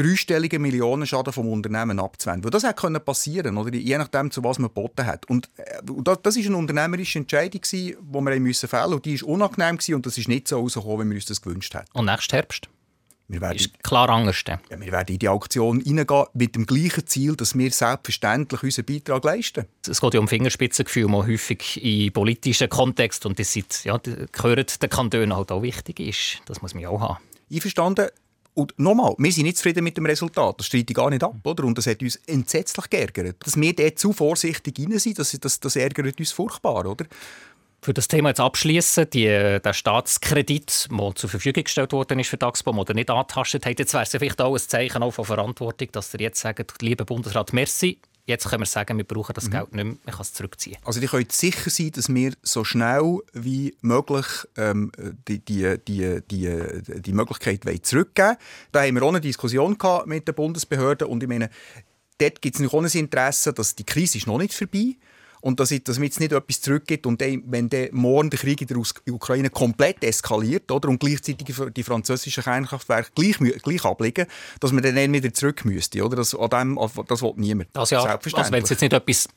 dreistelligen 0.00 0.62
Millionenschaden 0.62 1.32
vom 1.32 1.48
Unternehmen 1.48 1.98
abzuwenden. 1.98 2.44
Weil 2.44 2.50
das 2.50 2.64
hätte 2.64 3.00
passieren 3.00 3.56
können, 3.56 3.74
je 3.74 3.98
nachdem, 3.98 4.30
zu 4.30 4.42
was 4.42 4.58
man 4.58 4.68
geboten 4.68 5.06
hat. 5.06 5.28
Und 5.28 5.48
äh, 5.56 5.80
das 6.22 6.36
war 6.36 6.44
eine 6.44 6.56
unternehmerische 6.56 7.18
Entscheidung, 7.18 7.62
die 7.70 7.96
wir 8.00 8.22
fällen 8.22 8.44
mussten. 8.44 8.92
Und 8.92 9.04
die 9.04 9.20
war 9.20 9.28
unangenehm 9.28 9.96
und 9.96 10.06
das 10.06 10.18
ist 10.18 10.28
nicht 10.28 10.48
so 10.48 10.60
rausgekommen, 10.60 11.08
wie 11.08 11.12
wir 11.12 11.16
uns 11.16 11.26
das 11.26 11.42
gewünscht 11.42 11.74
hätten. 11.74 11.86
Und 11.92 12.06
nächsten 12.06 12.34
Herbst? 12.34 12.68
Wir 13.30 13.40
werden, 13.40 13.58
ist 13.58 13.80
klar 13.84 14.08
anders. 14.08 14.42
Ja, 14.48 14.58
wir 14.70 14.90
werden 14.90 15.12
in 15.12 15.18
die 15.20 15.28
Auktion 15.28 15.80
hineingehen 15.80 16.24
mit 16.34 16.56
dem 16.56 16.66
gleichen 16.66 17.06
Ziel, 17.06 17.36
dass 17.36 17.56
wir 17.56 17.70
selbstverständlich 17.70 18.64
unseren 18.64 18.86
Beitrag 18.86 19.22
leisten. 19.22 19.66
Es 19.88 20.00
geht 20.00 20.14
ja 20.14 20.20
um 20.20 20.26
Fingerspitzengefühl, 20.26 21.06
mal 21.06 21.24
häufig 21.24 21.80
in 21.80 22.12
politischen 22.12 22.68
Kontext 22.68 23.24
und 23.26 23.38
das 23.38 23.52
sind, 23.52 23.84
ja, 23.84 24.00
gehört 24.32 24.82
den 24.82 24.90
Kantonen 24.90 25.36
halt 25.36 25.52
auch 25.52 25.62
wichtig 25.62 26.00
ist. 26.00 26.42
Das 26.46 26.60
muss 26.60 26.74
man 26.74 26.86
auch 26.86 27.00
haben. 27.00 27.18
Einverstanden. 27.52 28.08
Und 28.54 28.78
nochmal, 28.78 29.14
wir 29.16 29.32
sind 29.32 29.44
nicht 29.44 29.58
zufrieden 29.58 29.84
mit 29.84 29.96
dem 29.96 30.06
Resultat. 30.06 30.58
Das 30.58 30.66
streite 30.66 30.90
ich 30.90 30.96
gar 30.96 31.08
nicht 31.10 31.22
ab. 31.22 31.36
Oder? 31.44 31.64
Und 31.64 31.78
das 31.78 31.86
hat 31.86 32.02
uns 32.02 32.16
entsetzlich 32.26 32.90
geärgert. 32.90 33.36
Dass 33.44 33.58
wir 33.58 33.74
dort 33.74 33.98
zu 33.98 34.12
vorsichtig 34.12 34.78
rein 34.78 34.98
sind, 34.98 35.18
das, 35.18 35.36
das, 35.40 35.60
das 35.60 35.76
ärgert 35.76 36.18
uns 36.18 36.32
furchtbar. 36.32 36.86
Oder? 36.86 37.06
Für 37.82 37.94
das 37.94 38.08
Thema 38.08 38.28
jetzt 38.28 38.40
abschließen, 38.40 39.08
der 39.10 39.72
Staatskredit, 39.72 40.88
der 40.90 41.14
zur 41.14 41.30
Verfügung 41.30 41.64
gestellt 41.64 41.92
worden 41.92 42.18
ist 42.18 42.28
für 42.28 42.36
die 42.36 42.44
Axpo, 42.44 42.84
der 42.84 42.94
nicht 42.94 43.08
angetastet 43.08 43.64
hat, 43.64 43.78
jetzt 43.78 43.94
wäre 43.94 44.02
es 44.02 44.10
vielleicht 44.10 44.40
auch 44.42 44.54
ein 44.54 44.60
Zeichen 44.60 45.02
auch 45.02 45.12
von 45.12 45.24
Verantwortung, 45.24 45.88
dass 45.92 46.12
ihr 46.12 46.20
jetzt 46.20 46.40
sagt, 46.40 46.82
lieber 46.82 47.06
Bundesrat, 47.06 47.54
merci, 47.54 47.98
Jetzt 48.30 48.48
können 48.48 48.62
wir 48.62 48.66
sagen, 48.66 48.96
wir 48.96 49.04
brauchen 49.04 49.32
das 49.34 49.46
mhm. 49.46 49.50
Geld 49.50 49.74
nicht 49.74 49.84
mehr, 49.84 49.96
man 50.04 50.14
kann 50.14 50.22
es 50.22 50.32
zurückziehen. 50.32 50.76
Also 50.84 51.00
ihr 51.00 51.08
könnt 51.08 51.32
sicher 51.32 51.68
sein, 51.68 51.90
dass 51.90 52.08
wir 52.08 52.32
so 52.42 52.62
schnell 52.62 53.18
wie 53.32 53.76
möglich 53.80 54.26
ähm, 54.56 54.92
die, 55.26 55.44
die, 55.44 55.76
die, 55.88 56.20
die, 56.30 56.82
die 57.02 57.12
Möglichkeit 57.12 57.64
zurückgeben 57.84 58.28
wollen. 58.28 58.36
Da 58.70 58.82
haben 58.84 58.94
wir 58.94 59.02
auch 59.02 59.08
eine 59.08 59.20
Diskussion 59.20 59.76
mit 60.06 60.28
den 60.28 60.34
Bundesbehörden 60.36 61.08
und 61.08 61.24
ich 61.24 61.28
meine, 61.28 61.50
dort 62.18 62.40
gibt 62.40 62.60
es 62.60 62.72
auch 62.72 62.80
ein 62.80 62.84
Interesse, 62.86 63.52
dass 63.52 63.74
die 63.74 63.84
Krise 63.84 64.18
ist 64.18 64.28
noch 64.28 64.38
nicht 64.38 64.54
vorbei 64.54 64.78
ist 64.78 65.09
und 65.40 65.60
dass, 65.60 65.70
es 65.70 65.80
jetzt 65.86 66.20
nicht 66.20 66.32
etwas 66.32 66.60
zurückgibt 66.60 67.06
und 67.06 67.20
dann, 67.20 67.42
wenn 67.46 67.68
dann 67.68 67.88
morgen 67.92 68.30
der 68.30 68.38
Krieg 68.38 68.60
in 68.60 68.66
der 68.66 68.76
Ukraine 69.12 69.50
komplett 69.50 70.02
eskaliert 70.04 70.70
oder, 70.70 70.88
und 70.88 71.00
gleichzeitig 71.00 71.54
die 71.74 71.82
französischen 71.82 72.42
Kernkraftwerke 72.42 73.10
gleich, 73.14 73.38
gleich 73.62 73.84
abliegen, 73.84 74.26
dass 74.60 74.72
man 74.72 74.82
dann 74.82 75.12
wieder 75.12 75.32
zurück 75.32 75.64
müsste. 75.64 76.04
Oder? 76.04 76.16
Das, 76.16 76.34
an 76.34 76.50
dem, 76.50 76.78
das 77.06 77.22
will 77.22 77.32
niemand. 77.36 77.68
Das 77.72 77.90
Jahr, 77.90 78.06
also 78.06 78.52
wenn 78.52 78.62
es 78.62 78.70
jetzt 78.70 78.80
nicht 78.82 78.92
etwas 78.92 79.28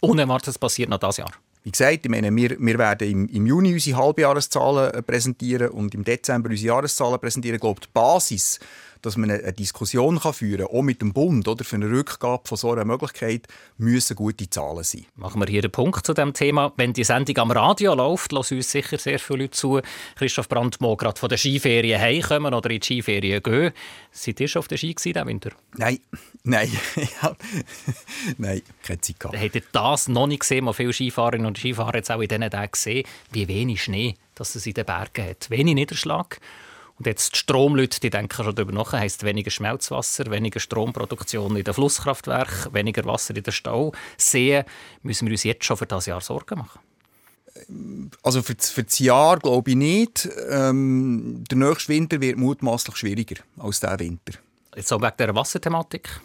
Unerwartetes 0.00 0.58
passiert 0.58 0.90
noch 0.90 0.98
das 0.98 1.16
Jahr? 1.16 1.30
Wie 1.64 1.72
gesagt, 1.72 2.00
ich 2.04 2.10
meine, 2.10 2.34
wir, 2.34 2.56
wir 2.58 2.78
werden 2.78 3.10
im, 3.10 3.28
im 3.28 3.46
Juni 3.46 3.72
unsere 3.74 3.98
Halbjahreszahlen 3.98 4.94
äh, 4.94 5.02
präsentieren 5.02 5.70
und 5.70 5.94
im 5.94 6.04
Dezember 6.04 6.50
unsere 6.50 6.68
Jahreszahlen 6.68 7.20
präsentieren. 7.20 7.56
Ich 7.56 7.60
glaube, 7.60 7.80
die 7.80 7.88
Basis 7.92 8.60
dass 9.02 9.16
man 9.16 9.30
eine 9.30 9.52
Diskussion 9.52 10.18
kann 10.20 10.32
führen 10.32 10.66
kann, 10.66 10.76
auch 10.76 10.82
mit 10.82 11.02
dem 11.02 11.12
Bund, 11.12 11.46
oder 11.48 11.64
für 11.64 11.76
eine 11.76 11.90
Rückgabe 11.90 12.46
von 12.46 12.58
so 12.58 12.72
einer 12.72 12.84
Möglichkeit, 12.84 13.46
müssen 13.76 14.16
gute 14.16 14.48
Zahlen 14.48 14.84
sein. 14.84 15.06
Machen 15.16 15.40
wir 15.40 15.46
hier 15.46 15.62
einen 15.62 15.72
Punkt 15.72 16.06
zu 16.06 16.14
dem 16.14 16.32
Thema. 16.32 16.72
Wenn 16.76 16.92
die 16.92 17.04
Sendung 17.04 17.36
am 17.38 17.50
Radio 17.50 17.94
läuft, 17.94 18.32
lassen 18.32 18.56
uns 18.56 18.70
sicher 18.70 18.98
sehr 18.98 19.18
viele 19.18 19.40
Leute 19.40 19.52
zu. 19.52 19.80
Christoph 20.16 20.48
Brandmo 20.48 20.96
gerade 20.96 21.18
von 21.18 21.28
der 21.28 21.38
Skiferien 21.38 22.00
heimkommen 22.00 22.54
oder 22.54 22.70
in 22.70 22.80
die 22.80 22.84
Skiferien 22.84 23.42
gehen. 23.42 23.72
Seid 24.10 24.40
ihr 24.40 24.48
schon 24.48 24.60
auf 24.60 24.68
der 24.68 24.76
Ski 24.76 24.94
diesen 24.94 25.26
Winter? 25.26 25.50
Nein, 25.76 26.00
nein, 26.44 26.70
nein, 28.38 28.62
keine 28.82 29.00
Zeit 29.00 29.20
gehabt. 29.20 29.38
Habt 29.38 29.54
ihr 29.54 29.62
das 29.72 30.08
noch 30.08 30.26
nicht 30.26 30.40
gesehen? 30.40 30.64
Mal 30.64 30.72
viele 30.72 30.92
Skifahrerinnen 30.92 31.46
und 31.46 31.58
Skifahrer 31.58 31.96
jetzt 31.96 32.10
auch 32.10 32.20
in 32.20 32.28
diesen 32.28 32.50
Tagen 32.50 32.72
gesehen, 32.72 33.06
wie 33.32 33.48
wenig 33.48 33.82
Schnee 33.82 34.16
dass 34.38 34.54
es 34.54 34.66
in 34.66 34.74
den 34.74 34.86
Bergen 34.86 35.28
hat. 35.28 35.50
Wenig 35.50 35.74
Niederschlag. 35.74 36.40
Und 36.98 37.06
jetzt 37.06 37.32
die 37.34 37.38
Stromleute, 37.38 38.00
die 38.00 38.10
denken 38.10 38.42
schon 38.42 38.54
darüber 38.54 38.72
nach, 38.72 38.92
heisst 38.92 39.22
weniger 39.22 39.50
Schmelzwasser, 39.50 40.30
weniger 40.30 40.58
Stromproduktion 40.58 41.56
in 41.56 41.64
den 41.64 41.74
Flusskraftwerken, 41.74 42.74
weniger 42.74 43.04
Wasser 43.04 43.36
in 43.36 43.44
den 43.44 43.52
Stau. 43.52 43.92
Sehen, 44.16 44.64
müssen 45.02 45.26
wir 45.26 45.32
uns 45.32 45.44
jetzt 45.44 45.64
schon 45.64 45.76
für 45.76 45.86
das 45.86 46.06
Jahr 46.06 46.20
Sorgen 46.20 46.58
machen? 46.58 46.80
Also 48.22 48.42
für, 48.42 48.54
für 48.58 48.84
das 48.84 48.98
Jahr 48.98 49.38
glaube 49.38 49.70
ich 49.70 49.76
nicht. 49.76 50.28
Ähm, 50.50 51.44
der 51.50 51.58
nächste 51.58 51.92
Winter 51.92 52.20
wird 52.20 52.36
mutmaßlich 52.36 52.96
schwieriger 52.96 53.36
als 53.58 53.80
der 53.80 53.98
Winter. 53.98 54.38
Jetzt 54.74 54.92
auch 54.92 55.00
wegen 55.00 55.16
der 55.18 55.34
Wasserthematik? 55.34 56.20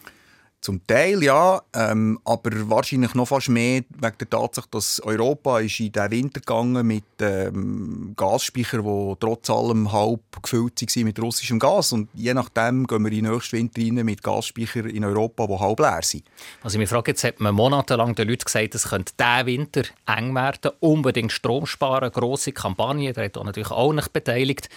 Zum 0.63 0.88
Teil 0.88 1.22
ja, 1.22 1.62
ähm, 1.74 2.17
aber 2.24 2.51
wahrscheinlich 2.70 3.13
noch 3.15 3.27
fast 3.27 3.50
mehr 3.50 3.82
wegen 4.00 4.17
der 4.17 4.29
Tatsache, 4.29 4.70
dass 4.72 5.01
Europa 5.01 5.60
ist 5.60 5.82
in 5.82 5.91
den 5.91 6.10
Winter 6.10 6.39
gegangen 6.39 6.88
mit 6.88 7.03
ähm, 7.20 8.13
Gasspeichern, 8.15 8.82
die 8.82 9.15
trotz 9.20 9.50
allem 9.50 9.91
halb 9.91 10.22
gefüllt 10.41 10.82
waren 10.82 11.03
mit 11.03 11.22
russischem 11.22 11.60
Gas. 11.60 11.91
Und 11.91 12.08
je 12.13 12.34
nachdem 12.34 12.88
gehen 12.88 13.03
wir 13.03 13.12
in 13.12 13.25
den 13.25 13.34
nächsten 13.34 13.58
Winter 13.58 13.82
rein 13.82 14.05
mit 14.05 14.24
Gasspeichern 14.24 14.89
in 14.89 15.03
Europa, 15.03 15.48
die 15.48 15.60
halb 15.60 15.79
leer 15.82 16.00
sind. 16.01 16.24
Also 16.63 16.79
ich 16.79 16.88
frage, 16.88 17.12
jetzt 17.12 17.25
hat 17.25 17.41
man 17.41 17.53
monatelang 17.53 18.15
den 18.15 18.29
Leuten 18.29 18.46
gesagt, 18.46 18.74
es 18.74 18.88
könnte 18.88 19.12
diesen 19.20 19.46
Winter 19.46 19.84
eng 20.05 20.34
werden, 20.34 20.72
unbedingt 20.79 21.34
Strom 21.34 21.65
sparen, 21.65 22.10
grosse 22.10 22.53
Kampagne, 22.53 23.12
da 23.12 23.22
hat 23.22 23.36
natürlich 23.36 23.72
auch 23.72 23.91
nicht 23.91 24.13
beteiligt 24.13 24.70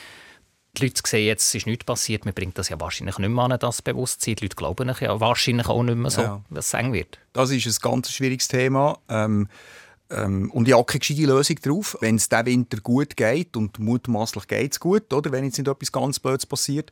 die 0.77 0.85
Leute 0.85 1.03
sehen 1.05 1.27
jetzt, 1.27 1.49
es 1.49 1.55
ist 1.55 1.67
nichts 1.67 1.85
passiert, 1.85 2.25
man 2.25 2.35
bringt 2.35 2.59
das 2.59 2.69
ja 2.69 2.81
wahrscheinlich 2.81 3.19
nicht 3.19 3.29
mehr 3.29 3.45
an, 3.45 3.59
das 3.59 3.83
Bewusstsein. 3.83 4.37
Die 4.37 4.45
Leute 4.45 4.57
glauben 4.57 4.93
ja 5.01 5.21
wahrscheinlich 5.21 5.69
auch 5.69 5.83
nicht 5.83 5.97
mehr 5.97 6.11
so, 6.11 6.23
ja. 6.23 6.43
was 6.51 6.67
es 6.67 6.75
eng 6.75 6.93
wird. 6.93 7.19
Das 7.33 7.51
ist 7.51 7.67
ein 7.67 7.77
ganz 7.83 8.11
schwieriges 8.11 8.49
Thema. 8.49 8.99
Ähm, 9.09 9.49
ähm, 10.09 10.51
und 10.53 10.69
ich 10.69 10.75
habe 10.75 10.85
keine 10.85 11.01
gescheite 11.01 11.27
Lösung 11.27 11.57
darauf. 11.63 11.97
Wenn 12.01 12.17
es 12.17 12.29
diesen 12.29 12.47
Winter 12.47 12.81
gut 12.81 13.17
geht, 13.17 13.57
und 13.57 13.79
mutmaßlich 13.79 14.47
geht 14.47 14.73
es 14.73 14.81
gut, 14.81 15.13
oder, 15.13 15.33
wenn 15.33 15.45
jetzt 15.45 15.59
nicht 15.59 15.69
etwas 15.69 15.91
ganz 15.91 16.21
Blödes 16.21 16.47
passiert, 16.47 16.91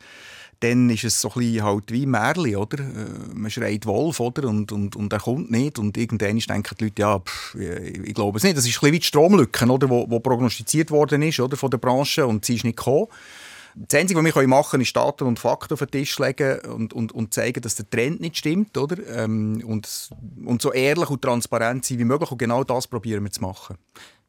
dann 0.61 0.89
ist 0.89 1.05
es 1.05 1.21
so 1.21 1.29
ein 1.31 1.41
bisschen 1.41 1.63
halt 1.65 1.93
wie 1.93 2.07
Märli, 2.07 2.57
oder? 2.57 2.81
Äh, 2.81 3.35
man 3.35 3.51
schreit 3.51 3.87
Wolf, 3.87 4.19
oder? 4.21 4.49
Und, 4.49 4.73
und, 4.73 4.97
und 4.97 5.13
er 5.13 5.21
kommt 5.21 5.51
nicht. 5.51 5.79
Und 5.79 5.97
irgendwann 5.97 6.39
denken 6.39 6.75
die 6.79 6.85
Leute, 6.85 7.03
ja, 7.03 7.19
pff, 7.21 7.55
ich, 7.55 7.99
ich 8.09 8.15
glaube 8.15 8.39
es 8.39 8.45
nicht. 8.45 8.57
Das 8.57 8.65
ist 8.65 8.71
ein 8.71 8.81
bisschen 8.81 8.93
wie 8.93 8.99
die 8.99 9.07
Stromlücke, 9.07 9.67
oder? 9.67 9.89
Wo, 9.89 10.11
wo 10.11 10.21
prognostiziert 10.21 10.91
worden 10.91 11.23
ist, 11.23 11.41
oder? 11.41 11.57
Von 11.57 11.71
der 11.71 11.79
Branche 11.79 12.27
und 12.27 12.45
sie 12.45 12.57
ist 12.57 12.65
nicht 12.65 12.77
gekommen. 12.77 13.07
Das 13.77 14.01
Einzige, 14.01 14.23
was 14.23 14.37
wir 14.37 14.49
machen 14.49 14.71
können, 14.71 14.83
ist 14.83 14.97
Daten 14.97 15.25
und 15.25 15.39
Fakten 15.39 15.75
auf 15.75 15.81
den 15.81 15.91
Tisch 15.91 16.19
legen 16.19 16.61
und, 16.61 16.93
und, 16.93 17.13
und 17.13 17.35
zeigen, 17.35 17.61
dass 17.61 17.75
der 17.75 17.89
Trend 17.91 18.21
nicht 18.21 18.37
stimmt. 18.37 18.77
Oder? 18.79 19.05
Ähm, 19.09 19.63
und, 19.67 20.11
und 20.45 20.63
so 20.63 20.73
ehrlich 20.73 21.11
und 21.11 21.23
transparent 21.23 21.85
sein 21.85 21.99
wie 21.99 22.05
möglich. 22.05 22.31
Und 22.31 22.39
genau 22.39 22.63
das 22.63 22.87
probieren 22.87 23.25
wir 23.25 23.33
zu 23.33 23.43
machen. 23.43 23.77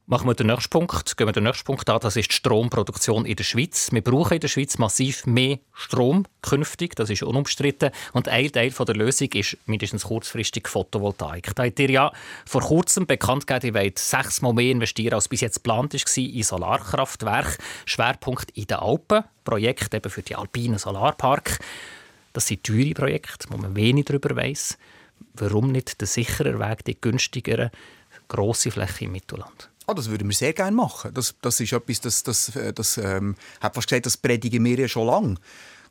Machen 0.07 0.27
wir 0.27 0.35
den 0.35 0.45
nächsten 0.45 0.69
Punkt. 0.69 1.17
Gehen 1.17 1.27
wir 1.27 1.31
den 1.31 1.45
nächsten 1.45 1.65
Punkt 1.65 1.89
an. 1.89 1.99
Das 1.99 2.15
ist 2.15 2.29
die 2.29 2.35
Stromproduktion 2.35 3.25
in 3.25 3.35
der 3.35 3.43
Schweiz. 3.43 3.91
Wir 3.91 4.03
brauchen 4.03 4.35
in 4.35 4.39
der 4.39 4.49
Schweiz 4.49 4.77
massiv 4.77 5.25
mehr 5.25 5.57
Strom 5.73 6.27
künftig. 6.43 6.95
Das 6.95 7.09
ist 7.09 7.23
unumstritten. 7.23 7.89
Und 8.13 8.27
ein 8.27 8.51
Teil 8.51 8.69
der 8.69 8.95
Lösung 8.95 9.29
ist 9.29 9.57
mindestens 9.65 10.03
kurzfristig 10.03 10.67
Photovoltaik. 10.67 11.55
Da 11.55 11.63
habt 11.63 11.79
ihr 11.79 11.89
ja 11.89 12.11
vor 12.45 12.61
kurzem 12.61 13.07
bekannt 13.07 13.47
gegeben, 13.47 13.65
ihr 13.75 13.81
wollt 13.81 13.97
sechsmal 13.97 14.53
mehr 14.53 14.73
investieren, 14.73 15.15
als 15.15 15.27
bis 15.27 15.41
jetzt 15.41 15.63
geplant 15.63 15.95
war 15.95 16.23
in 16.23 16.43
Solarkraftwerke. 16.43 17.57
Schwerpunkt 17.85 18.51
in 18.51 18.67
den 18.67 18.77
Alpen. 18.77 19.23
Projekt 19.43 19.91
eben 19.95 20.11
für 20.11 20.21
die 20.21 20.35
alpinen 20.35 20.77
Solarpark. 20.77 21.57
Das 22.31 22.45
sind 22.45 22.63
teure 22.63 22.93
Projekte, 22.93 23.47
wo 23.49 23.57
man 23.57 23.75
wenig 23.75 24.05
darüber 24.05 24.35
weiß. 24.35 24.77
Warum 25.33 25.71
nicht 25.71 25.99
der 25.99 26.07
sichere 26.07 26.59
Weg, 26.59 26.85
die 26.85 27.01
günstigere, 27.01 27.71
grosse 28.27 28.69
Fläche 28.69 29.05
im 29.05 29.13
Mittelland? 29.13 29.71
Oh, 29.87 29.93
das 29.93 30.09
würden 30.09 30.27
wir 30.27 30.35
sehr 30.35 30.53
gerne 30.53 30.75
machen. 30.75 31.13
Das, 31.13 31.35
das 31.41 31.59
ist 31.59 31.73
etwas, 31.73 32.01
das, 32.01 32.23
das, 32.23 32.55
äh, 32.55 32.73
das 32.73 32.97
ähm, 32.97 33.35
hat 33.61 33.75
fast 33.75 33.87
gesagt, 33.87 34.05
das 34.05 34.17
predigen 34.17 34.63
wir 34.63 34.79
ja 34.79 34.87
schon 34.87 35.07
lange. 35.07 35.35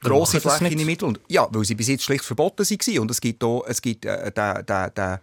Grosse 0.01 0.41
Flächen 0.41 0.79
im 0.79 0.87
Mittelland. 0.87 1.21
Ja, 1.29 1.49
weil 1.51 1.65
sie 1.65 1.75
bis 1.75 1.89
jetzt 1.89 2.05
schlicht 2.05 2.25
verboten 2.25 2.65
waren. 2.65 2.99
Und 2.99 3.11
es 3.11 3.21
gibt, 3.21 3.43
auch, 3.43 3.65
es 3.67 3.81
gibt 3.81 4.05
äh, 4.05 4.31
den, 4.33 4.67
den, 4.67 4.95
den 4.95 5.19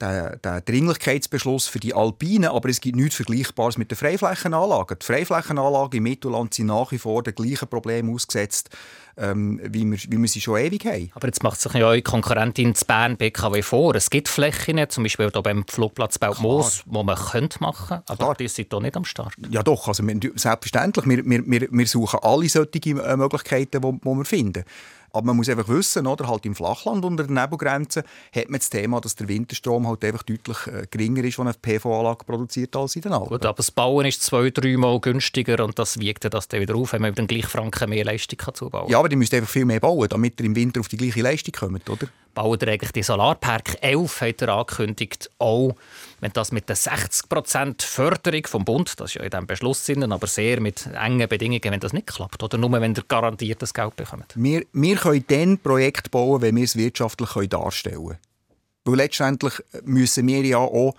der, 0.00 0.36
der 0.36 0.60
Dringlichkeitsbeschluss 0.60 1.66
für 1.68 1.80
die 1.80 1.94
Alpinen, 1.94 2.50
aber 2.50 2.68
es 2.68 2.80
gibt 2.80 2.96
nichts 2.96 3.16
Vergleichbares 3.16 3.78
mit 3.78 3.90
den 3.90 3.96
Freiflächenanlagen. 3.96 4.98
Die 5.00 5.06
Freiflächenanlagen 5.06 5.98
im 5.98 6.02
Mittelland 6.02 6.54
sind 6.54 6.66
nach 6.66 6.92
wie 6.92 6.98
vor 6.98 7.22
den 7.22 7.34
gleichen 7.34 7.68
Problemen 7.68 8.14
ausgesetzt, 8.14 8.70
ähm, 9.16 9.60
wie, 9.62 9.84
wir, 9.84 9.98
wie 9.98 10.18
wir 10.18 10.28
sie 10.28 10.40
schon 10.40 10.58
ewig 10.58 10.84
haben. 10.84 11.10
Aber 11.14 11.26
jetzt 11.26 11.42
macht 11.42 11.60
sich 11.60 11.72
ja 11.72 11.86
eure 11.86 12.02
Konkurrentin 12.02 12.68
in 12.68 12.74
Bern 12.86 13.16
BKW 13.16 13.62
vor. 13.62 13.94
Es 13.94 14.10
gibt 14.10 14.28
Flächen, 14.28 14.78
zum 14.88 15.04
Beispiel 15.04 15.30
hier 15.32 15.42
beim 15.42 15.64
Flugplatz 15.66 16.18
Belmoos, 16.18 16.82
wo 16.86 17.02
man 17.02 17.16
könnte 17.16 17.60
machen 17.60 17.88
könnte, 17.88 18.04
aber 18.06 18.16
Klar. 18.16 18.34
die 18.36 18.48
sind 18.48 18.68
hier 18.70 18.80
nicht 18.80 18.96
am 18.96 19.04
Start. 19.04 19.34
Ja 19.50 19.62
doch, 19.62 19.88
also 19.88 20.06
wir, 20.06 20.14
selbstverständlich. 20.34 21.06
Wir, 21.06 21.24
wir, 21.24 21.68
wir 21.70 21.86
suchen 21.86 22.20
alle 22.22 22.48
solche 22.48 22.78
äh, 22.78 23.16
Möglichkeiten, 23.16 23.80
die 23.80 24.04
wir 24.04 24.24
finden. 24.24 24.64
Aber 25.16 25.28
man 25.28 25.36
muss 25.36 25.48
einfach 25.48 25.68
wissen, 25.68 26.06
oder, 26.06 26.28
halt 26.28 26.44
im 26.44 26.54
Flachland 26.54 27.02
unter 27.02 27.24
der 27.24 27.32
Nebelgrenze 27.32 28.04
hat 28.34 28.50
man 28.50 28.58
das 28.58 28.68
Thema, 28.68 29.00
dass 29.00 29.14
der 29.14 29.28
Winterstrom 29.28 29.88
halt 29.88 30.04
einfach 30.04 30.22
deutlich 30.24 30.66
äh, 30.66 30.86
geringer 30.90 31.24
ist, 31.24 31.38
wenn 31.38 31.46
eine 31.46 31.56
PV-Anlage 31.56 32.24
produziert 32.26 32.76
als 32.76 32.96
in 32.96 33.02
den 33.02 33.14
Alpen. 33.14 33.28
Gut, 33.28 33.46
aber 33.46 33.56
das 33.56 33.70
Bauen 33.70 34.04
ist 34.04 34.22
zwei, 34.22 34.50
dreimal 34.50 35.00
günstiger 35.00 35.64
und 35.64 35.78
das 35.78 35.98
wiegt 35.98 36.30
das 36.30 36.48
dann 36.48 36.60
wieder 36.60 36.74
auf, 36.74 36.92
wenn 36.92 37.00
man 37.00 37.14
den 37.14 37.26
gleichen 37.26 37.48
Franken 37.48 37.88
mehr 37.88 38.04
Leistung 38.04 38.36
kann 38.36 38.54
zubauen 38.54 38.82
kann. 38.84 38.92
Ja, 38.92 39.05
aber 39.06 39.10
die 39.10 39.16
müsst 39.16 39.32
einfach 39.34 39.48
viel 39.48 39.64
mehr 39.64 39.78
bauen, 39.78 40.08
damit 40.08 40.40
ihr 40.40 40.46
im 40.46 40.56
Winter 40.56 40.80
auf 40.80 40.88
die 40.88 40.96
gleiche 40.96 41.22
Leistung 41.22 41.52
kommt, 41.52 41.88
oder? 41.88 42.08
Bauen 42.34 42.58
ihr 42.60 42.68
eigentlich 42.68 42.90
die 42.90 43.04
Solarpark 43.04 43.78
11, 43.80 44.20
hat 44.20 44.42
er 44.42 44.48
angekündigt, 44.48 45.30
auch 45.38 45.76
wenn 46.20 46.32
das 46.32 46.50
mit 46.50 46.68
der 46.68 46.76
60% 46.76 47.82
Förderung 47.82 48.46
vom 48.46 48.64
Bund, 48.64 48.98
das 48.98 49.10
ist 49.10 49.14
ja 49.14 49.22
in 49.22 49.30
diesem 49.30 49.46
Beschluss 49.46 49.86
sind, 49.86 50.02
aber 50.02 50.26
sehr 50.26 50.60
mit 50.60 50.86
engen 50.86 51.28
Bedingungen, 51.28 51.62
wenn 51.62 51.80
das 51.80 51.92
nicht 51.92 52.08
klappt, 52.08 52.42
oder 52.42 52.58
nur 52.58 52.72
wenn 52.72 52.94
ihr 52.94 53.04
garantiert 53.06 53.62
das 53.62 53.72
Geld 53.72 53.94
bekommt? 53.94 54.32
Wir, 54.34 54.66
wir 54.72 54.96
können 54.96 55.24
dann 55.28 55.58
Projekt 55.58 56.10
bauen, 56.10 56.42
wenn 56.42 56.56
wir 56.56 56.64
es 56.64 56.74
wirtschaftlich 56.76 57.48
darstellen 57.48 58.06
können. 58.06 58.18
Weil 58.84 58.96
letztendlich 58.96 59.54
müssen 59.84 60.26
wir 60.26 60.42
ja 60.42 60.58
auch 60.58 60.94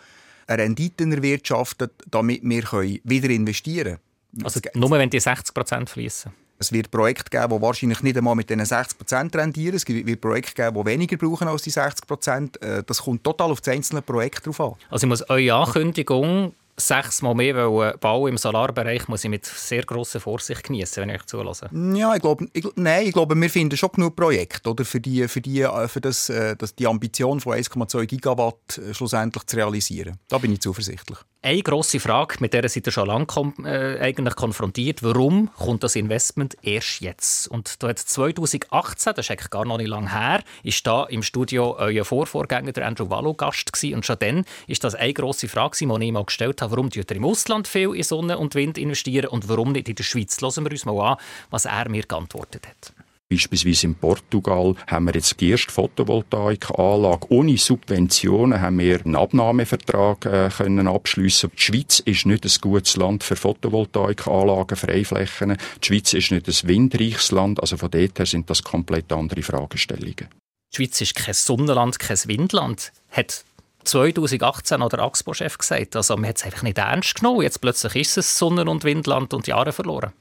eine 0.47 0.63
Rendite 0.63 1.03
erwirtschaften, 1.03 1.89
damit 2.09 2.41
wir 2.43 2.63
wieder 3.03 3.29
investieren 3.29 3.99
können. 4.33 4.45
Also 4.45 4.61
nur 4.75 4.91
wenn 4.91 5.09
die 5.09 5.21
60% 5.21 5.89
fließen. 5.89 6.31
Es 6.59 6.71
wird 6.71 6.91
Projekte 6.91 7.29
geben, 7.29 7.55
die 7.55 7.61
wahrscheinlich 7.61 8.01
nicht 8.01 8.17
einmal 8.17 8.35
mit 8.35 8.49
diesen 8.49 8.65
60% 8.65 9.35
rendieren. 9.37 9.75
Es 9.75 9.87
wird 9.87 10.21
Projekte 10.21 10.53
geben, 10.53 10.75
die 10.79 10.85
weniger 10.85 11.17
brauchen 11.17 11.47
als 11.47 11.61
die 11.61 11.71
60%. 11.71 12.61
Äh, 12.61 12.83
das 12.85 13.03
kommt 13.03 13.23
total 13.23 13.51
auf 13.51 13.61
das 13.61 13.73
einzelne 13.73 14.01
Projekt 14.01 14.45
drauf 14.45 14.59
an. 14.59 14.73
Also 14.89 15.05
ich 15.05 15.09
muss 15.09 15.29
eure 15.29 15.53
Ankündigung 15.53 16.53
sechsmal 16.79 17.33
mehr 17.33 17.97
bauen 17.99 18.29
im 18.29 18.37
Solarbereich, 18.37 19.07
muss 19.07 19.23
ich 19.23 19.29
mit 19.29 19.45
sehr 19.45 19.83
grosser 19.83 20.19
Vorsicht 20.19 20.63
genießen, 20.63 21.01
wenn 21.01 21.09
ich 21.09 21.15
euch 21.15 21.25
zulasse. 21.25 21.69
Ja, 21.73 22.15
ich 22.15 22.21
glaube, 22.21 22.47
ich, 22.53 22.67
nein, 22.75 23.07
ich 23.07 23.13
glaube, 23.13 23.35
wir 23.35 23.49
finden 23.49 23.75
schon 23.75 23.89
genug 23.93 24.15
Projekte, 24.15 24.69
oder, 24.69 24.85
für, 24.85 24.99
die, 24.99 25.27
für, 25.27 25.41
die, 25.41 25.61
äh, 25.61 25.87
für 25.87 26.01
das, 26.01 26.29
äh, 26.29 26.55
das, 26.55 26.75
die 26.75 26.85
Ambition 26.85 27.39
von 27.39 27.53
1,2 27.53 28.05
Gigawatt 28.05 28.79
schlussendlich 28.91 29.45
zu 29.47 29.57
realisieren. 29.57 30.17
Da 30.27 30.37
bin 30.37 30.53
ich 30.53 30.61
zuversichtlich. 30.61 31.17
Eine 31.43 31.61
grosse 31.61 31.99
Frage, 31.99 32.37
mit 32.39 32.53
der 32.53 32.67
seid 32.67 32.87
ihr 32.87 32.91
schon 32.91 33.07
lange 33.07 33.27
äh, 33.63 33.99
eigentlich 33.99 34.35
konfrontiert. 34.35 35.03
Warum 35.03 35.49
kommt 35.53 35.83
das 35.83 35.95
Investment 35.95 36.57
erst 36.63 36.99
jetzt? 36.99 37.47
Und 37.47 37.81
da 37.83 37.89
hat 37.89 37.99
2018, 37.99 39.13
das 39.15 39.25
ist 39.25 39.31
eigentlich 39.31 39.51
gar 39.51 39.63
noch 39.63 39.77
nicht 39.77 39.87
lange 39.87 40.11
her, 40.11 40.43
ist 40.63 40.85
da 40.87 41.03
im 41.05 41.21
Studio 41.21 41.75
euer 41.77 42.03
Vorvorgänger, 42.05 42.71
der 42.71 42.87
Andrew 42.87 43.09
Wallo, 43.11 43.35
Gast 43.35 43.71
gewesen. 43.71 43.95
Und 43.95 44.05
schon 44.05 44.17
dann 44.19 44.45
ist 44.65 44.83
das 44.83 44.95
eine 44.95 45.13
grosse 45.13 45.47
Frage, 45.47 45.77
die 45.77 45.85
ich 46.05 46.11
mal 46.11 46.25
gestellt 46.25 46.61
habe. 46.61 46.71
Warum 46.71 46.87
investiert 46.87 47.11
ihr 47.11 47.17
im 47.17 47.25
Ausland 47.25 47.67
viel 47.67 47.93
in 47.93 48.03
Sonne 48.03 48.39
und 48.39 48.55
Wind 48.55 48.79
investieren 48.79 49.27
und 49.27 49.47
warum 49.47 49.73
nicht 49.73 49.87
in 49.87 49.95
der 49.95 50.03
Schweiz? 50.03 50.41
Lassen 50.41 50.65
wir 50.65 50.71
uns 50.71 50.85
mal 50.85 51.11
an, 51.11 51.17
was 51.51 51.65
er 51.65 51.87
mir 51.87 52.03
geantwortet 52.03 52.67
hat. 52.67 52.96
Beispielsweise 53.29 53.87
in 53.87 53.95
Portugal 53.95 54.75
haben 54.87 55.05
wir 55.05 55.13
jetzt 55.13 55.39
die 55.41 55.49
erste 55.49 55.71
Photovoltaikanlage. 55.71 57.27
Ohne 57.29 57.57
Subventionen 57.57 58.61
haben 58.61 58.79
wir 58.79 59.03
einen 59.03 59.17
Abnahmevertrag 59.17 60.25
äh, 60.25 60.49
können 60.49 60.87
abschliessen. 60.87 61.51
Die 61.53 61.61
Schweiz 61.61 61.99
ist 61.99 62.25
nicht 62.25 62.45
ein 62.45 62.51
gutes 62.61 62.95
Land 62.95 63.25
für 63.25 63.35
Photovoltaikanlagen, 63.35 64.77
Freiflächen. 64.77 65.57
Die 65.83 65.85
Schweiz 65.85 66.13
ist 66.13 66.31
nicht 66.31 66.47
ein 66.47 66.69
windreiches 66.69 67.31
Land. 67.31 67.59
Also 67.59 67.75
von 67.75 67.91
dort 67.91 68.17
her 68.17 68.25
sind 68.25 68.49
das 68.49 68.63
komplett 68.63 69.11
andere 69.11 69.41
Fragestellungen. 69.41 70.29
Die 70.71 70.75
Schweiz 70.77 71.01
ist 71.01 71.15
kein 71.15 71.33
Sonnenland, 71.33 71.99
kein 71.99 72.17
Windland. 72.27 72.93
Hat 73.11 73.43
2018 73.83 74.79
noch 74.79 74.89
der 74.89 74.99
AXPO-Chef 74.99 75.57
gesagt. 75.57 75.97
Also 75.97 76.15
man 76.15 76.29
hat 76.29 76.37
es 76.37 76.43
einfach 76.43 76.63
nicht 76.63 76.77
ernst 76.77 77.15
genommen. 77.15 77.41
Jetzt 77.41 77.59
plötzlich 77.59 77.95
ist 77.95 78.17
es 78.17 78.37
Sonnen- 78.37 78.69
und 78.69 78.85
Windland 78.85 79.33
und 79.33 79.47
Jahre 79.47 79.73
verloren. 79.73 80.13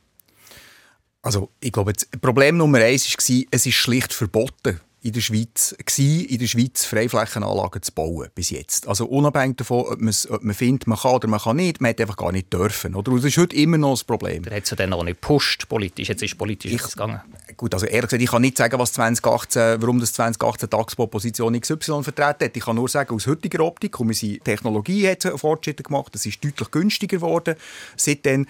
Also 1.26 1.50
ich 1.58 1.72
glaube, 1.72 1.92
das 1.92 2.06
Problem 2.20 2.56
Nummer 2.56 2.78
eins 2.78 3.12
war, 3.12 3.44
es 3.50 3.66
ist 3.66 3.74
schlicht 3.74 4.12
verboten 4.12 4.80
in 5.02 5.12
der 5.12 5.20
Schweiz 5.20 5.74
gewesen, 5.76 6.24
in 6.26 6.38
der 6.38 6.46
Schweiz 6.46 6.84
Freiflächenanlagen 6.84 7.82
zu 7.82 7.92
bauen 7.92 8.28
bis 8.34 8.50
jetzt. 8.50 8.86
Also 8.86 9.06
unabhängig 9.06 9.56
davon, 9.56 9.86
ob, 9.86 10.00
ob 10.30 10.44
man 10.44 10.54
findet, 10.54 10.86
man 10.86 10.98
kann 10.98 11.14
oder 11.14 11.26
man 11.26 11.40
kann 11.40 11.56
nicht, 11.56 11.80
man 11.80 11.90
hat 11.90 12.00
einfach 12.00 12.16
gar 12.16 12.30
nicht 12.30 12.52
dürfen. 12.52 12.94
Oder? 12.94 13.12
Das 13.12 13.24
ist 13.24 13.38
heute 13.38 13.56
immer 13.56 13.76
noch 13.76 13.90
das 13.90 14.04
Problem. 14.04 14.44
Der 14.44 14.56
hat 14.56 14.64
es 14.64 14.70
ja 14.70 14.76
dann 14.76 14.92
auch 14.92 15.02
nicht 15.02 15.20
gepusht, 15.20 15.68
politisch. 15.68 16.08
Jetzt 16.08 16.22
ist 16.22 16.38
politisch 16.38 16.72
ich, 16.72 16.82
gegangen. 16.82 17.20
Gut, 17.56 17.74
also 17.74 17.86
ehrlich 17.86 18.10
gesagt, 18.10 18.22
ich 18.22 18.30
kann 18.30 18.42
nicht 18.42 18.56
sagen, 18.56 18.78
was 18.78 18.92
2018, 18.92 19.82
warum 19.82 19.98
das 19.98 20.12
2018 20.12 20.70
die 20.70 20.76
Axpo-Position 20.76 21.60
XY 21.60 22.02
vertreten 22.04 22.44
hat. 22.44 22.56
Ich 22.56 22.64
kann 22.64 22.76
nur 22.76 22.88
sagen, 22.88 23.14
aus 23.14 23.26
heutiger 23.26 23.64
Optik, 23.64 23.98
und 23.98 24.08
unsere 24.08 24.38
Technologie 24.38 25.08
hat 25.08 25.22
Fortschritte 25.22 25.82
gemacht, 25.82 26.14
es 26.14 26.26
ist 26.26 26.44
deutlich 26.44 26.70
günstiger 26.70 27.16
geworden. 27.16 27.56
Seitdem 27.96 28.46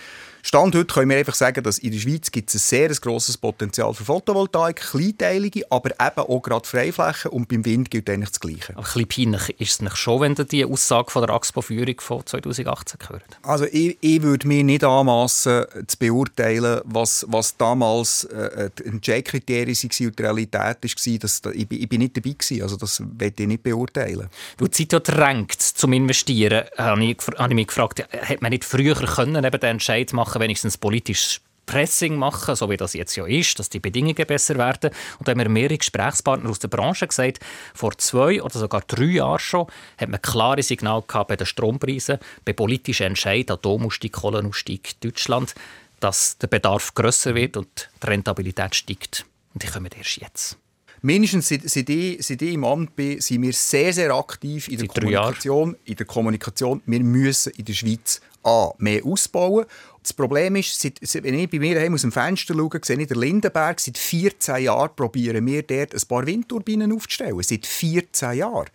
Stand 0.46 0.76
heute 0.76 0.94
können 0.94 1.10
wir 1.10 1.16
einfach 1.16 1.34
sagen, 1.34 1.64
dass 1.64 1.78
in 1.78 1.90
der 1.90 1.98
Schweiz 1.98 2.30
gibt 2.30 2.50
es 2.50 2.54
ein 2.54 2.58
sehr 2.60 2.88
grosses 2.90 3.36
Potenzial 3.36 3.92
für 3.92 4.04
Photovoltaik, 4.04 4.76
kleinteilige, 4.76 5.64
aber 5.70 5.90
eben 5.90 6.20
auch 6.20 6.40
gerade 6.40 6.68
Freiflächen 6.68 7.32
und 7.32 7.48
beim 7.48 7.64
Wind 7.64 7.90
gilt 7.90 8.08
eigentlich 8.08 8.28
das 8.28 8.38
Gleiche. 8.38 8.76
Aber 8.76 8.86
ein 8.86 9.06
bisschen 9.06 9.32
peinlich 9.32 9.60
ist 9.60 9.70
es 9.72 9.82
nicht 9.82 9.96
schon, 9.96 10.20
wenn 10.20 10.36
ihr 10.38 10.44
die 10.44 10.64
Aussage 10.64 11.10
von 11.10 11.26
der 11.26 11.34
AXPO-Führung 11.34 12.00
von 12.00 12.24
2018 12.24 13.00
hört? 13.08 13.24
Also 13.42 13.64
ich, 13.64 13.98
ich 14.00 14.22
würde 14.22 14.46
mir 14.46 14.62
nicht 14.62 14.84
anmassen 14.84 15.64
zu 15.84 15.98
beurteilen, 15.98 16.80
was, 16.84 17.26
was 17.28 17.56
damals 17.56 18.22
äh, 18.26 18.70
ein 18.86 19.00
Check-Kriterien 19.00 19.74
waren 19.74 20.06
und 20.06 20.18
die 20.20 20.22
Realität 20.22 20.62
war. 20.62 21.18
Dass, 21.18 21.42
ich, 21.54 21.66
ich 21.72 21.88
bin 21.88 21.98
nicht 21.98 22.16
dabei 22.16 22.30
gewesen, 22.38 22.62
also 22.62 22.76
das 22.76 23.02
werde 23.18 23.42
ich 23.42 23.48
nicht 23.48 23.64
beurteilen. 23.64 24.28
Weil 24.58 24.68
die 24.68 24.86
Zeit 24.86 24.92
ja 24.92 25.00
drängt 25.00 25.60
zum 25.60 25.92
Investieren, 25.92 26.66
habe 26.78 27.04
ich, 27.04 27.16
habe 27.36 27.52
ich 27.52 27.56
mich 27.56 27.66
gefragt, 27.66 28.06
hätte 28.12 28.42
man 28.42 28.50
nicht 28.50 28.64
früher 28.64 28.94
können, 28.94 29.44
eben 29.44 29.60
den 29.60 29.70
Entscheid 29.70 30.12
machen 30.12 30.35
machen, 30.36 30.42
wenigstens 30.42 30.76
politisches 30.76 31.40
Pressing 31.66 32.14
machen, 32.14 32.54
so 32.54 32.70
wie 32.70 32.76
das 32.76 32.94
jetzt 32.94 33.16
ja 33.16 33.26
ist, 33.26 33.58
dass 33.58 33.68
die 33.68 33.80
Bedingungen 33.80 34.24
besser 34.24 34.56
werden. 34.56 34.92
Und 35.18 35.26
da 35.26 35.32
haben 35.32 35.40
wir 35.40 35.48
mehrere 35.48 35.78
Gesprächspartner 35.78 36.48
aus 36.48 36.60
der 36.60 36.68
Branche 36.68 37.08
gesagt, 37.08 37.40
vor 37.74 37.98
zwei 37.98 38.40
oder 38.40 38.56
sogar 38.56 38.82
drei 38.86 39.04
Jahren 39.04 39.40
schon 39.40 39.66
hat 39.98 40.08
man 40.08 40.22
klare 40.22 40.62
Signale 40.62 41.02
gehabt 41.06 41.28
bei 41.28 41.36
den 41.36 41.46
Strompreisen, 41.46 42.18
bei 42.44 42.52
politischen 42.52 43.06
Entscheiden, 43.06 43.50
Atomausstieg, 43.50 44.12
Kohlenausstieg 44.12 45.00
Deutschland, 45.00 45.56
dass 45.98 46.38
der 46.38 46.46
Bedarf 46.46 46.94
grösser 46.94 47.34
wird 47.34 47.56
und 47.56 47.90
die 48.00 48.06
Rentabilität 48.06 48.76
steigt. 48.76 49.26
Und 49.52 49.64
die 49.64 49.66
kommen 49.66 49.90
erst 49.96 50.18
jetzt. 50.18 50.58
Mindestens 51.02 51.48
seit, 51.48 51.68
seit, 51.68 51.90
ich, 51.90 52.24
seit 52.24 52.42
ich 52.42 52.54
im 52.54 52.64
Amt 52.64 52.96
bin, 52.96 53.20
sind 53.20 53.42
wir 53.42 53.52
sehr, 53.52 53.92
sehr 53.92 54.12
aktiv 54.12 54.68
in 54.68 54.78
der 54.78 54.88
Kommunikation. 54.88 55.76
In 55.84 55.96
der 55.96 56.06
Kommunikation. 56.06 56.82
Wir 56.86 57.00
müssen 57.00 57.52
in 57.52 57.64
der 57.64 57.72
Schweiz 57.74 58.20
A, 58.42 58.72
mehr 58.78 59.04
ausbauen 59.04 59.66
das 60.06 60.12
Problem 60.12 60.54
ist, 60.54 60.80
seit, 60.80 61.24
wenn 61.24 61.34
ich 61.34 61.50
bei 61.50 61.58
mir 61.58 61.92
aus 61.92 62.02
dem 62.02 62.12
Fenster 62.12 62.54
schaue, 62.54 62.80
sehe 62.80 63.00
ich 63.00 63.08
den 63.08 63.18
Lindenberg. 63.18 63.80
Seit 63.80 63.98
14 63.98 64.62
Jahren 64.62 64.90
probieren 64.94 65.44
wir 65.44 65.64
dort 65.64 65.94
ein 65.94 66.00
paar 66.06 66.24
Windturbinen 66.24 66.92
aufzustellen. 66.92 67.42
Seit 67.42 67.66
14 67.66 68.34
Jahren. 68.34 68.68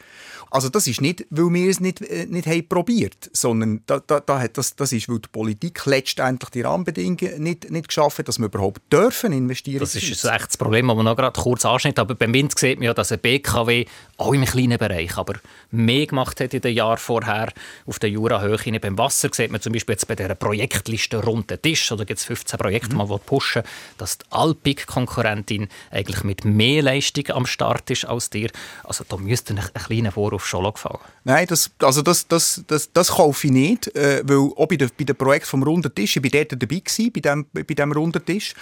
Also 0.50 0.68
das 0.68 0.88
ist 0.88 1.00
nicht, 1.00 1.26
weil 1.30 1.54
wir 1.54 1.70
es 1.70 1.80
nicht, 1.80 2.02
äh, 2.02 2.26
nicht 2.26 2.48
haben 2.48 2.68
probiert, 2.68 3.30
sondern 3.32 3.82
da, 3.86 4.02
da, 4.06 4.20
da 4.20 4.42
hat 4.42 4.58
das, 4.58 4.76
das 4.76 4.92
ist, 4.92 5.08
weil 5.08 5.20
die 5.20 5.30
Politik 5.30 5.86
letztendlich 5.86 6.50
die 6.50 6.62
Rahmenbedingungen 6.62 7.42
nicht, 7.42 7.72
nicht 7.72 7.88
geschaffen 7.88 8.20
hat, 8.20 8.28
dass 8.28 8.38
wir 8.38 8.48
überhaupt 8.48 8.82
dürfen 8.92 9.32
investieren. 9.32 9.80
Das 9.80 9.96
ist 9.96 10.26
ein 10.26 10.36
echtes 10.36 10.58
Problem, 10.58 10.90
das 10.90 10.98
man 10.98 11.06
noch 11.06 11.16
gerade 11.16 11.40
kurz 11.40 11.64
anschnitt. 11.64 11.98
Aber 11.98 12.16
beim 12.16 12.34
Wind 12.34 12.60
sieht 12.60 12.80
man 12.80 12.88
ja, 12.88 12.94
dass 12.94 13.14
ein 13.14 13.20
BKW 13.20 13.86
auch 14.22 14.34
im 14.34 14.46
kleinen 14.46 14.78
Bereich, 14.78 15.18
aber 15.18 15.34
mehr 15.72 16.06
gemacht 16.06 16.40
hat 16.40 16.54
in 16.54 16.62
den 16.62 16.76
Jahren 16.76 16.98
vorher 16.98 17.52
auf 17.86 18.00
der 18.00 18.10
Jurahöhe. 18.10 18.80
Beim 18.80 18.98
Wasser 18.98 19.30
sieht 19.32 19.52
man 19.52 19.62
zum 19.62 19.74
Beispiel 19.74 19.94
jetzt 19.94 20.08
bei 20.08 20.16
dieser 20.16 20.36
Projektliste 20.36 21.24
runden 21.24 21.62
Tisch, 21.62 21.92
oder 21.92 22.06
gibt 22.06 22.20
es 22.20 22.26
15 22.26 22.60
Projekte, 22.60 22.96
mhm. 22.96 23.08
die 23.08 23.18
pushen, 23.26 23.64
dass 23.98 24.20
die 24.20 24.26
Alpik-Konkurrentin 24.30 25.68
eigentlich 25.90 26.24
mit 26.24 26.46
mehr 26.46 26.84
Leistung 26.84 27.30
am 27.30 27.46
Start 27.46 27.90
ist 27.90 28.06
als 28.06 28.30
dir. 28.30 28.50
Also 28.84 29.04
da 29.08 29.18
müsste 29.18 29.54
ein, 29.54 29.60
ein 29.60 29.84
kleiner 29.84 30.12
Vorwurf 30.12 30.46
schon 30.46 30.72
gefallen. 30.72 31.00
Nein, 31.24 31.48
das, 31.48 31.72
also 31.80 32.02
das, 32.02 32.28
das, 32.28 32.64
das, 32.68 32.92
das 32.94 33.10
kaufe 33.10 33.48
ich 33.48 33.54
nicht, 33.54 33.96
äh, 33.96 34.22
weil 34.24 34.52
auch 34.56 34.68
bei, 34.68 34.78
den, 34.78 34.90
bei 34.98 35.04
dem 35.04 35.16
Projekt 35.16 35.48
vom 35.48 35.64
runden 35.64 35.94
Tisch, 35.94 36.18
ich 36.18 36.24
war 36.24 36.30
dort 36.30 36.52
dabei 36.52 36.80
gewesen, 36.80 37.12
bei 37.12 37.20
dem, 37.22 37.46
bei 37.52 37.64
dem 37.64 37.92
runden 37.92 38.24
Tisch. 38.24 38.54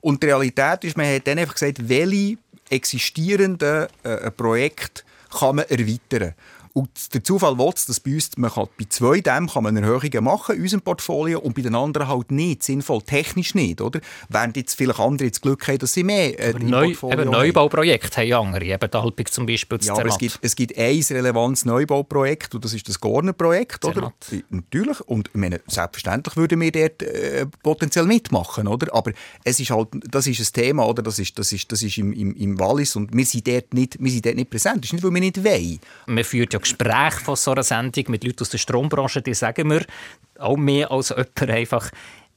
Und 0.00 0.22
die 0.22 0.26
Realität 0.26 0.84
ist, 0.84 0.96
man 0.96 1.06
hat 1.06 1.26
dann 1.26 1.38
einfach 1.38 1.54
gesagt, 1.54 1.88
welche 1.88 2.36
existierenden 2.70 3.86
äh, 4.02 4.30
Projekte 4.30 5.02
kann 5.30 5.56
man 5.56 5.64
erweitern. 5.66 6.34
Und 6.76 7.14
der 7.14 7.24
Zufall 7.24 7.56
will 7.56 7.72
dass 7.72 8.00
bei 8.00 8.12
uns, 8.12 8.36
man 8.36 8.50
kann, 8.50 8.66
bei 8.78 8.84
zwei 8.90 9.20
Dämmen 9.22 9.48
kann 9.48 9.62
man 9.62 9.74
Erhöhungen 9.78 10.22
machen 10.22 10.56
in 10.56 10.62
unserem 10.62 10.82
Portfolio 10.82 11.40
und 11.40 11.54
bei 11.54 11.62
den 11.62 11.74
anderen 11.74 12.06
halt 12.06 12.30
nicht, 12.30 12.62
sinnvoll, 12.62 13.00
technisch 13.00 13.54
nicht, 13.54 13.80
oder? 13.80 13.98
Während 14.28 14.58
jetzt 14.58 14.74
vielleicht 14.74 15.00
andere 15.00 15.30
das 15.30 15.40
Glück 15.40 15.66
haben, 15.68 15.78
dass 15.78 15.94
sie 15.94 16.04
mehr 16.04 16.38
äh, 16.38 16.50
im 16.50 16.68
Neu, 16.68 16.88
Portfolio 16.88 17.22
eben 17.22 17.30
Neubauprojekte 17.30 18.20
haben 18.20 18.48
andere, 18.48 18.66
eben 18.66 18.90
der 18.90 19.02
Halbig 19.02 19.32
zum 19.32 19.46
Beispiel, 19.46 19.78
Ja, 19.80 19.94
aber 19.94 20.08
es 20.08 20.18
gibt, 20.18 20.38
es 20.42 20.54
gibt 20.54 20.76
ein 20.76 21.02
relevantes 21.10 21.64
Neubauprojekt 21.64 22.54
und 22.54 22.62
das 22.62 22.74
ist 22.74 22.86
das 22.86 23.00
Gorner-Projekt, 23.00 23.82
oder? 23.86 24.12
Natürlich, 24.50 25.00
und 25.00 25.28
ich 25.28 25.40
meine, 25.40 25.62
selbstverständlich 25.66 26.36
würden 26.36 26.60
wir 26.60 26.72
dort 26.72 27.02
äh, 27.02 27.46
potenziell 27.62 28.04
mitmachen, 28.04 28.68
oder? 28.68 28.94
Aber 28.94 29.12
es 29.44 29.58
ist 29.58 29.70
halt, 29.70 29.88
das 30.10 30.26
ist 30.26 30.40
ein 30.40 30.52
Thema, 30.52 30.86
oder? 30.86 31.02
Das 31.02 31.18
ist, 31.18 31.38
das 31.38 31.54
ist, 31.54 31.72
das 31.72 31.82
ist 31.82 31.96
im, 31.96 32.12
im, 32.12 32.36
im 32.36 32.58
Wallis 32.58 32.96
und 32.96 33.16
wir 33.16 33.24
sind, 33.24 33.48
dort 33.48 33.72
nicht, 33.72 33.96
wir 33.98 34.10
sind 34.10 34.26
dort 34.26 34.36
nicht 34.36 34.50
präsent. 34.50 34.84
Das 34.84 34.90
ist 34.90 34.92
nicht, 34.92 35.04
weil 35.04 35.14
wir 35.14 35.20
nicht 35.20 35.42
wollen. 35.42 35.80
Man 36.04 36.22
führt 36.22 36.52
ja 36.52 36.58
Gespräche 36.66 37.20
von 37.24 37.36
so 37.36 37.52
einer 37.52 37.62
Sendung 37.62 38.04
mit 38.08 38.24
Leuten 38.24 38.42
aus 38.42 38.50
der 38.50 38.58
Strombranche, 38.58 39.22
die 39.22 39.34
sagen 39.34 39.68
mir, 39.68 39.84
auch 40.38 40.56
mehr 40.56 40.90
als 40.90 41.10
jemand 41.10 41.42
einfach, 41.42 41.90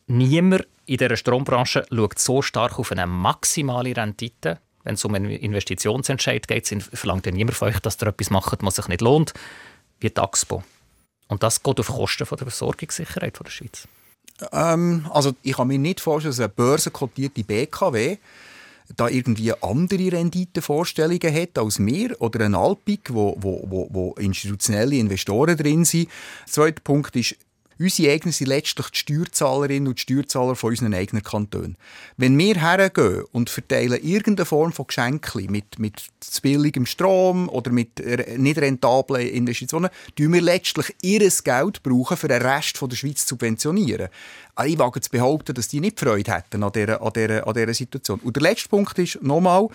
niemand 0.07 0.67
in 0.85 0.97
dieser 0.97 1.17
Strombranche 1.17 1.85
schaut 1.89 2.19
so 2.19 2.41
stark 2.41 2.79
auf 2.79 2.91
eine 2.91 3.07
maximale 3.07 3.95
Rendite. 3.95 4.59
Wenn 4.83 4.95
es 4.95 5.05
um 5.05 5.13
einen 5.13 5.29
Investitionsentscheid 5.29 6.47
geht, 6.47 6.67
verlangt 6.93 7.25
ja 7.25 7.31
niemand 7.31 7.57
von 7.57 7.67
euch, 7.67 7.79
dass 7.79 8.01
ihr 8.01 8.07
etwas 8.07 8.29
macht, 8.29 8.63
was 8.63 8.75
sich 8.75 8.87
nicht 8.87 9.01
lohnt, 9.01 9.33
wie 9.99 10.09
die. 10.09 10.21
Und 11.27 11.43
das 11.43 11.61
geht 11.61 11.79
auf 11.79 11.87
Kosten 11.87 12.25
von 12.25 12.37
der 12.37 12.47
Versorgungssicherheit 12.47 13.37
von 13.37 13.43
der 13.43 13.51
Schweiz. 13.51 13.87
Ähm, 14.51 15.05
also 15.13 15.33
ich 15.43 15.57
kann 15.57 15.67
mir 15.67 15.77
nicht 15.77 15.99
vorstellen, 15.99 16.31
dass 16.31 16.39
eine 16.39 16.49
börsenkotierte 16.49 17.43
BKW 17.43 18.17
da 18.95 19.07
irgendwie 19.07 19.53
andere 19.61 20.11
Renditevorstellungen 20.11 21.33
hat 21.33 21.57
als 21.57 21.79
wir 21.79 22.19
oder 22.21 22.45
ein 22.45 22.55
Alpik, 22.55 23.13
wo, 23.13 23.35
wo, 23.39 23.63
wo, 23.67 23.87
wo 23.91 24.13
institutionelle 24.19 24.95
Investoren 24.95 25.57
drin 25.57 25.85
sind. 25.85 26.09
Der 26.45 26.53
zweite 26.53 26.81
Punkt 26.81 27.15
ist, 27.15 27.35
Unsere 27.81 28.11
Eigner 28.11 28.33
sind 28.33 28.47
letztlich 28.47 28.89
die 28.89 28.97
Steuerzahlerinnen 28.97 29.87
und 29.87 29.99
Steuerzahler 30.01 30.57
von 30.57 30.71
unseren 30.71 30.93
eigenen 30.93 31.23
Kantonen. 31.23 31.77
Wenn 32.17 32.37
wir 32.37 32.55
hergehen 32.55 33.23
und 33.31 33.49
verteilen 33.49 34.03
irgendeine 34.03 34.45
Form 34.45 34.73
von 34.73 34.87
Geschenken 34.87 35.49
mit, 35.49 35.79
mit 35.79 36.03
zu 36.19 36.41
billigem 36.41 36.85
Strom 36.85 37.47
oder 37.47 37.71
mit 37.71 38.03
nicht 38.37 38.57
rentablen 38.57 39.29
Investitionen, 39.29 39.89
tun 40.17 40.33
wir 40.33 40.41
letztlich 40.41 40.93
ihr 41.01 41.19
Geld 41.19 41.81
brauchen, 41.81 42.17
für 42.17 42.27
den 42.27 42.41
Rest 42.41 42.81
der 42.81 42.95
Schweiz 42.97 43.25
zu 43.25 43.35
subventionieren. 43.35 44.09
Ah, 44.55 44.65
ich 44.65 44.77
wage 44.77 44.99
zu 44.99 45.09
behaupten, 45.09 45.53
dass 45.53 45.69
die 45.69 45.79
nicht 45.79 46.01
Freude 46.01 46.33
hätten 46.33 46.61
an 46.63 46.73
dieser, 46.73 47.01
an 47.01 47.13
dieser, 47.15 47.47
an 47.47 47.53
dieser 47.53 47.73
Situation. 47.73 48.19
Und 48.19 48.35
der 48.35 48.43
letzte 48.43 48.67
Punkt 48.67 48.99
ist, 48.99 49.23
nochmal, 49.23 49.69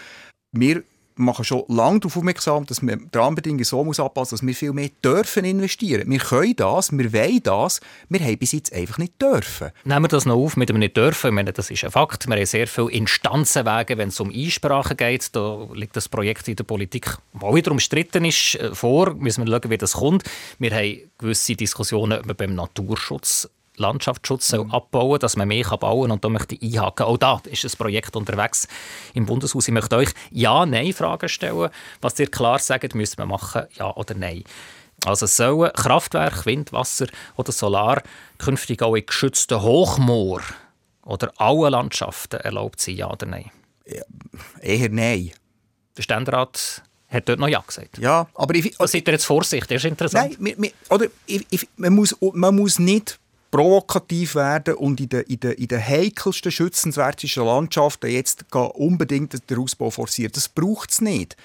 wir 0.53 0.83
machen 1.17 1.45
schon 1.45 1.65
lange 1.69 2.01
darauf 2.01 2.17
aufmerksam, 2.17 2.67
dass 2.67 2.83
man 2.83 3.11
die 3.13 3.19
Rahmenbedingungen 3.19 3.65
so 3.65 3.85
muss 3.85 4.01
anpassen 4.01 4.35
muss, 4.35 4.41
dass 4.41 4.47
wir 4.47 4.55
viel 4.55 4.73
mehr 4.73 4.91
dürfen 5.05 5.45
investieren. 5.45 6.11
Wir 6.11 6.19
können 6.19 6.57
das, 6.57 6.93
wir 6.93 7.13
wollen 7.13 7.43
das, 7.43 7.81
wir 8.09 8.21
haben 8.21 8.39
bis 8.39 8.53
jetzt 8.53 8.73
einfach 8.73 8.99
nicht 8.99 9.21
dürfen. 9.21 9.71
Nehmen 9.85 10.05
wir 10.05 10.09
das 10.09 10.27
noch 10.27 10.37
auf 10.37 10.57
mit 10.57 10.69
dem 10.69 10.79
nicht 10.79 10.97
dürfen. 10.97 11.29
Ich 11.29 11.33
meine, 11.33 11.53
das 11.53 11.71
ist 11.71 11.85
ein 11.85 11.91
Fakt. 11.91 12.27
Wir 12.27 12.37
haben 12.37 12.47
sehr 12.47 12.67
viele 12.67 12.91
Instanzenwege, 12.91 13.99
wenn 13.99 14.09
es 14.09 14.21
um 14.21 14.31
Einsprachen 14.31 14.97
geht. 14.97 15.35
Da 15.35 15.69
liegt 15.73 15.97
das 15.97 16.09
Projekt 16.09 16.49
in 16.49 16.57
der 16.57 16.65
Politik, 16.65 17.17
das 17.33 17.55
wieder 17.55 17.71
umstritten 17.71 18.25
ist, 18.25 18.57
äh, 18.57 18.75
vor. 18.75 19.15
Müssen 19.15 19.47
wir 19.47 19.53
schauen, 19.53 19.71
wie 19.71 19.79
das 19.79 19.93
kommt. 19.93 20.25
Wir 20.59 20.75
haben 20.75 21.11
gewisse 21.19 21.55
Diskussionen 21.55 22.23
beim 22.37 22.55
Naturschutz 22.55 23.49
Landschaftsschutz 23.77 24.49
soll 24.49 24.67
abbauen 24.71 25.19
dass 25.19 25.37
man 25.37 25.49
mehr 25.49 25.65
bauen 25.65 26.03
kann. 26.09 26.11
Und 26.13 26.25
da 26.25 26.29
möchte 26.29 26.55
ich 26.55 26.79
einhaken. 26.79 27.07
Auch 27.07 27.19
da 27.19 27.41
ist 27.45 27.65
ein 27.65 27.71
Projekt 27.77 28.17
unterwegs 28.17 28.69
im 29.15 29.27
Bundeshaus. 29.27 29.69
Ich 29.69 29.75
möchte 29.75 29.97
euch 29.97 30.11
Ja-Nein-Fragen 30.31 31.29
stellen. 31.29 31.71
Was 32.01 32.19
ihr 32.19 32.31
klar 32.31 32.59
sagt, 32.59 32.95
müssen 32.95 33.19
wir 33.19 33.27
machen, 33.27 33.63
ja 33.75 33.95
oder 33.95 34.15
nein. 34.15 34.45
Also 35.05 35.27
sollen 35.27 35.73
Kraftwerk, 35.73 36.47
Wind, 36.47 36.73
Wasser 36.73 37.07
oder 37.37 37.53
Solar 37.53 38.03
künftig 38.39 38.83
auch 38.83 38.95
in 38.95 39.05
geschützten 39.05 39.61
Hochmoor 39.61 40.41
oder 41.05 41.33
allen 41.37 41.73
Landschaften 41.73 42.41
erlaubt 42.41 42.81
sein, 42.81 42.97
ja 42.97 43.11
oder 43.11 43.27
nein? 43.27 43.51
Eher 44.63 44.89
nein. 44.89 45.33
Der 45.97 46.03
Ständerat 46.03 46.83
hat 47.09 47.29
dort 47.29 47.39
noch 47.39 47.49
Ja 47.49 47.61
gesagt. 47.61 47.99
Ja, 47.99 48.27
aber 48.35 48.55
ich, 48.55 48.81
also, 48.81 48.91
seid 48.91 49.07
ihr 49.07 49.13
jetzt 49.13 49.27
Vorsicht? 49.27 49.71
Das 49.71 49.77
ist 49.77 49.85
interessant. 49.85 50.39
Nein, 50.41 50.57
wir, 50.57 50.63
wir, 50.63 50.73
oder 50.91 51.07
ich, 51.27 51.47
ich, 51.51 51.69
man, 51.77 51.93
muss, 51.93 52.17
man 52.21 52.57
muss 52.57 52.79
nicht 52.79 53.21
provokativ 53.55 54.35
werden 54.35 54.75
und 54.75 55.01
in 55.01 55.09
den, 55.11 55.23
in 55.23 55.39
den, 55.39 55.53
in 55.53 55.69
den 55.69 55.81
heikelsten, 55.81 56.51
schützenswertesten 56.51 57.45
Landschaften 57.45 58.11
jetzt 58.11 58.45
unbedingt 58.53 59.49
den 59.49 59.59
Ausbau 59.59 59.91
forcieren. 59.91 60.33
Das 60.35 60.49
braucht 60.49 60.91
es 60.91 61.01
nicht. 61.01 61.37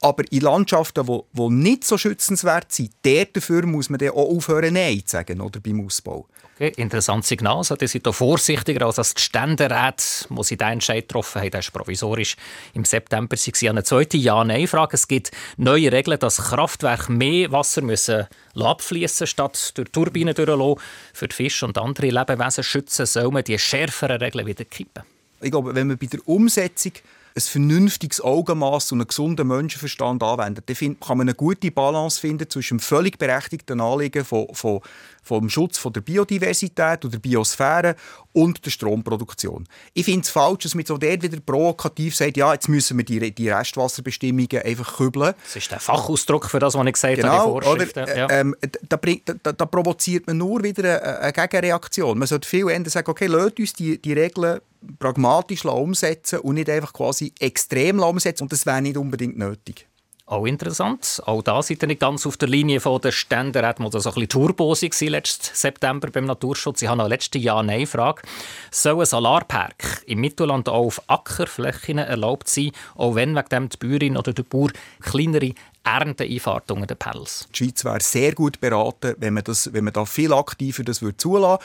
Aber 0.00 0.24
in 0.32 0.40
Landschaften, 0.40 1.06
die, 1.06 1.48
nicht 1.50 1.84
so 1.84 1.96
schützenswert 1.96 2.72
sind, 2.72 2.90
dafür 3.04 3.64
muss 3.64 3.90
man 3.90 3.98
dann 3.98 4.10
auch 4.10 4.28
aufhören, 4.36 4.74
Nein 4.74 5.02
zu 5.06 5.12
sagen 5.12 5.40
oder, 5.40 5.60
beim 5.60 5.86
Ausbau. 5.86 6.26
Interessantes 6.68 7.28
Signal. 7.28 7.62
Die 7.80 7.86
sind 7.86 8.06
hier 8.06 8.12
vorsichtiger 8.12 8.86
als 8.86 8.96
das 8.96 9.14
Ständeräte, 9.16 10.04
wo 10.28 10.42
sie 10.42 10.56
diesen 10.56 10.72
Entscheid 10.72 11.08
getroffen 11.08 11.42
haben. 11.42 11.50
Das 11.50 11.66
ist 11.66 11.72
provisorisch. 11.72 12.36
Im 12.74 12.84
September 12.84 13.36
waren 13.36 13.54
sie 13.54 13.68
eine 13.68 13.82
zweite 13.82 14.16
Ja-Nein-Frage. 14.16 14.94
Es 14.94 15.08
gibt 15.08 15.32
neue 15.56 15.90
Regeln, 15.90 16.18
dass 16.18 16.36
Kraftwerke 16.36 17.10
mehr 17.10 17.50
Wasser 17.50 17.82
müssen 17.82 18.26
abfließen 18.54 19.26
statt 19.26 19.72
durch 19.74 19.90
Turbinen 19.90 20.34
durchlassen. 20.34 20.76
Für 21.12 21.28
die 21.28 21.34
Fische 21.34 21.66
und 21.66 21.78
andere 21.78 22.10
Lebewesen 22.10 22.62
schützen, 22.62 23.06
soll 23.06 23.30
man 23.30 23.44
die 23.44 23.58
schärferen 23.58 24.18
Regeln 24.18 24.46
wieder 24.46 24.64
kippen. 24.64 25.02
Ich 25.40 25.50
glaube, 25.50 25.74
wenn 25.74 25.88
man 25.88 25.98
bei 25.98 26.06
der 26.06 26.20
Umsetzung 26.28 26.92
ein 27.34 27.40
vernünftiges 27.40 28.20
Augenmaß 28.20 28.92
und 28.92 29.00
einen 29.00 29.08
gesunden 29.08 29.48
Menschenverstand 29.48 30.22
anwendet, 30.22 30.68
dann 30.68 31.00
kann 31.00 31.18
man 31.18 31.28
eine 31.28 31.34
gute 31.34 31.70
Balance 31.70 32.20
finden 32.20 32.48
zwischen 32.48 32.78
dem 32.78 32.80
völlig 32.80 33.18
berechtigten 33.18 33.80
Anliegen 33.80 34.24
von, 34.24 34.48
von, 34.52 34.80
vom 35.22 35.48
Schutz 35.48 35.78
von 35.78 35.92
der 35.92 36.00
Biodiversität 36.00 37.04
oder 37.04 37.10
der 37.10 37.18
Biosphäre 37.18 37.96
und 38.32 38.64
der 38.64 38.70
Stromproduktion. 38.70 39.68
Ich 39.94 40.04
finde 40.04 40.22
es 40.22 40.30
falsch, 40.30 40.64
dass 40.64 40.74
man 40.74 40.84
so 40.84 40.98
dort 40.98 41.22
wieder 41.22 41.38
provokativ 41.40 42.16
sagt, 42.16 42.36
ja, 42.36 42.52
jetzt 42.52 42.68
müssen 42.68 42.96
wir 42.98 43.04
die, 43.04 43.32
die 43.32 43.48
Restwasserbestimmungen 43.48 44.62
einfach 44.62 44.96
kübeln. 44.96 45.34
Das 45.44 45.56
ist 45.56 45.70
der 45.70 45.80
Fachausdruck 45.80 46.50
für 46.50 46.58
das, 46.58 46.74
was 46.74 46.86
ich 46.86 46.92
gesagt 46.94 47.16
genau, 47.16 47.60
habe, 47.60 47.66
oder, 47.66 48.16
ja. 48.16 48.30
ähm, 48.30 48.56
da, 48.88 48.96
da, 48.96 49.52
da, 49.52 49.66
provoziert 49.66 50.26
man 50.26 50.38
nur 50.38 50.62
wieder 50.62 51.02
eine, 51.02 51.18
eine 51.20 51.32
Gegenreaktion. 51.32 52.18
Man 52.18 52.26
sollte 52.26 52.48
viel 52.48 52.68
eher 52.68 52.88
sagen, 52.88 53.10
okay, 53.10 53.26
lasst 53.26 53.58
uns 53.58 53.72
die, 53.74 54.00
die 54.00 54.12
Regeln 54.12 54.60
pragmatisch 54.98 55.64
umsetzen 55.64 56.40
und 56.40 56.54
nicht 56.56 56.68
einfach 56.68 56.92
quasi 56.92 57.32
extrem 57.38 58.00
umsetzen. 58.00 58.44
Und 58.44 58.52
das 58.52 58.66
wäre 58.66 58.82
nicht 58.82 58.96
unbedingt 58.96 59.38
nötig. 59.38 59.86
Auch 60.32 60.46
interessant. 60.46 61.22
Auch 61.26 61.42
da 61.42 61.62
seid 61.62 61.82
ihr 61.82 61.88
nicht 61.88 62.00
ganz 62.00 62.26
auf 62.26 62.38
der 62.38 62.48
Linie 62.48 62.80
von 62.80 62.98
der 63.02 63.12
Ständeräten, 63.12 63.84
die 63.84 64.00
so 64.00 64.10
ein 64.10 64.26
bisschen 64.26 65.08
letzten 65.10 65.54
September 65.54 66.08
beim 66.10 66.24
Naturschutz. 66.24 66.80
Ich 66.80 66.88
habe 66.88 66.96
noch 66.96 67.08
letzte 67.08 67.38
Ja-Nein-Frage. 67.38 68.22
Soll 68.70 69.00
ein 69.00 69.04
Solarpark 69.04 70.02
im 70.06 70.22
Mittelland 70.22 70.70
auch 70.70 70.86
auf 70.86 71.02
Ackerflächen 71.06 71.98
erlaubt 71.98 72.48
sein, 72.48 72.70
auch 72.94 73.14
wenn 73.14 73.36
wegen 73.36 73.48
dem 73.50 73.68
die 73.68 73.76
Bäuerin 73.76 74.16
oder 74.16 74.32
der 74.32 74.44
Bauer 74.44 74.70
kleinere 75.02 75.52
Ernteeinfahrt 75.84 76.70
unter 76.70 76.86
den 76.86 76.96
Pedals? 76.96 77.46
Die 77.52 77.64
Schweiz 77.64 77.84
wäre 77.84 78.00
sehr 78.00 78.32
gut 78.32 78.58
beraten, 78.58 79.14
wenn 79.18 79.34
man, 79.34 79.44
das, 79.44 79.70
wenn 79.74 79.84
man 79.84 79.92
da 79.92 80.06
viel 80.06 80.32
aktiver 80.32 80.82
das 80.82 81.02
würde 81.02 81.18
zulassen 81.18 81.62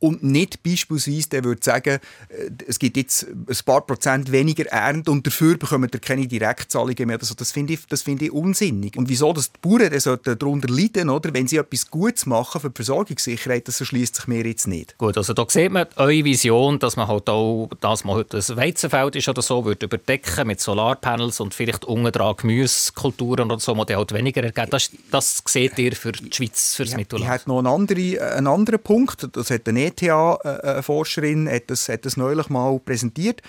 und 0.00 0.22
nicht 0.22 0.62
beispielsweise 0.62 1.28
der 1.28 1.44
würde 1.44 1.62
sagen, 1.62 1.98
äh, 2.28 2.50
es 2.66 2.78
gibt 2.78 2.96
jetzt 2.96 3.26
ein 3.26 3.56
paar 3.64 3.80
Prozent 3.86 4.30
weniger 4.30 4.66
Ernte 4.66 5.10
und 5.10 5.26
dafür 5.26 5.56
bekommen 5.56 5.90
ihr 5.92 6.00
keine 6.00 6.26
Direktzahlungen 6.26 7.06
mehr. 7.06 7.18
Also 7.18 7.34
das 7.34 7.52
finde 7.52 7.74
ich, 7.74 7.86
das 7.88 8.02
finde 8.02 8.26
ich 8.26 8.32
unsinnig. 8.32 8.96
Und 8.96 9.08
wieso 9.08 9.32
dass 9.32 9.52
die 9.52 9.58
Bauern 9.60 9.90
darunter 10.22 10.68
leiden, 10.68 11.08
oder? 11.08 11.32
wenn 11.34 11.46
sie 11.48 11.56
etwas 11.56 11.90
Gutes 11.90 12.26
machen 12.26 12.60
für 12.60 12.70
die 12.70 12.76
Versorgungssicherheit, 12.76 13.68
das 13.68 13.80
erschließt 13.80 14.16
sich 14.16 14.26
mir 14.26 14.46
jetzt 14.46 14.66
nicht. 14.66 14.96
Gut, 14.98 15.16
also 15.16 15.34
da 15.34 15.44
sieht 15.48 15.70
man 15.70 15.86
eure 15.96 16.24
Vision, 16.24 16.78
dass 16.78 16.96
man 16.96 17.08
halt 17.08 17.28
auch, 17.28 17.68
dass 17.80 18.04
man 18.04 18.16
heute 18.16 18.38
ein 18.38 18.56
Weizenfeld 18.56 19.16
ist 19.16 19.28
oder 19.28 19.42
so, 19.42 19.64
würde 19.64 19.86
überdecken 19.86 20.46
mit 20.46 20.60
Solarpanels 20.60 21.40
und 21.40 21.54
vielleicht 21.54 21.84
unten 21.84 22.12
dran 22.12 22.36
Gemüsekulturen 22.36 23.50
oder 23.50 23.60
so, 23.60 23.74
die 23.84 23.96
halt 23.96 24.12
weniger 24.12 24.42
ergeben. 24.42 24.70
Das, 24.70 24.90
das 25.10 25.42
seht 25.46 25.78
ihr 25.78 25.92
für 25.92 26.12
die 26.12 26.32
Schweiz, 26.32 26.74
für 26.74 26.84
das 26.84 26.92
ja, 26.92 26.98
Mittelland. 26.98 27.24
Ich 27.24 27.30
habe 27.30 27.42
noch 27.46 27.58
einen 27.58 27.66
anderen, 27.66 28.18
einen 28.18 28.46
anderen 28.46 28.80
Punkt, 28.80 29.28
das 29.32 29.50
hat 29.50 29.68
eine 29.68 29.87
ETH-Forscherin 29.88 31.46
äh, 31.46 31.56
hat 31.56 31.70
das, 31.70 31.88
hat 31.88 32.04
das 32.04 32.16
neulich 32.16 32.48
mal 32.48 32.78
präsentiert. 32.78 33.42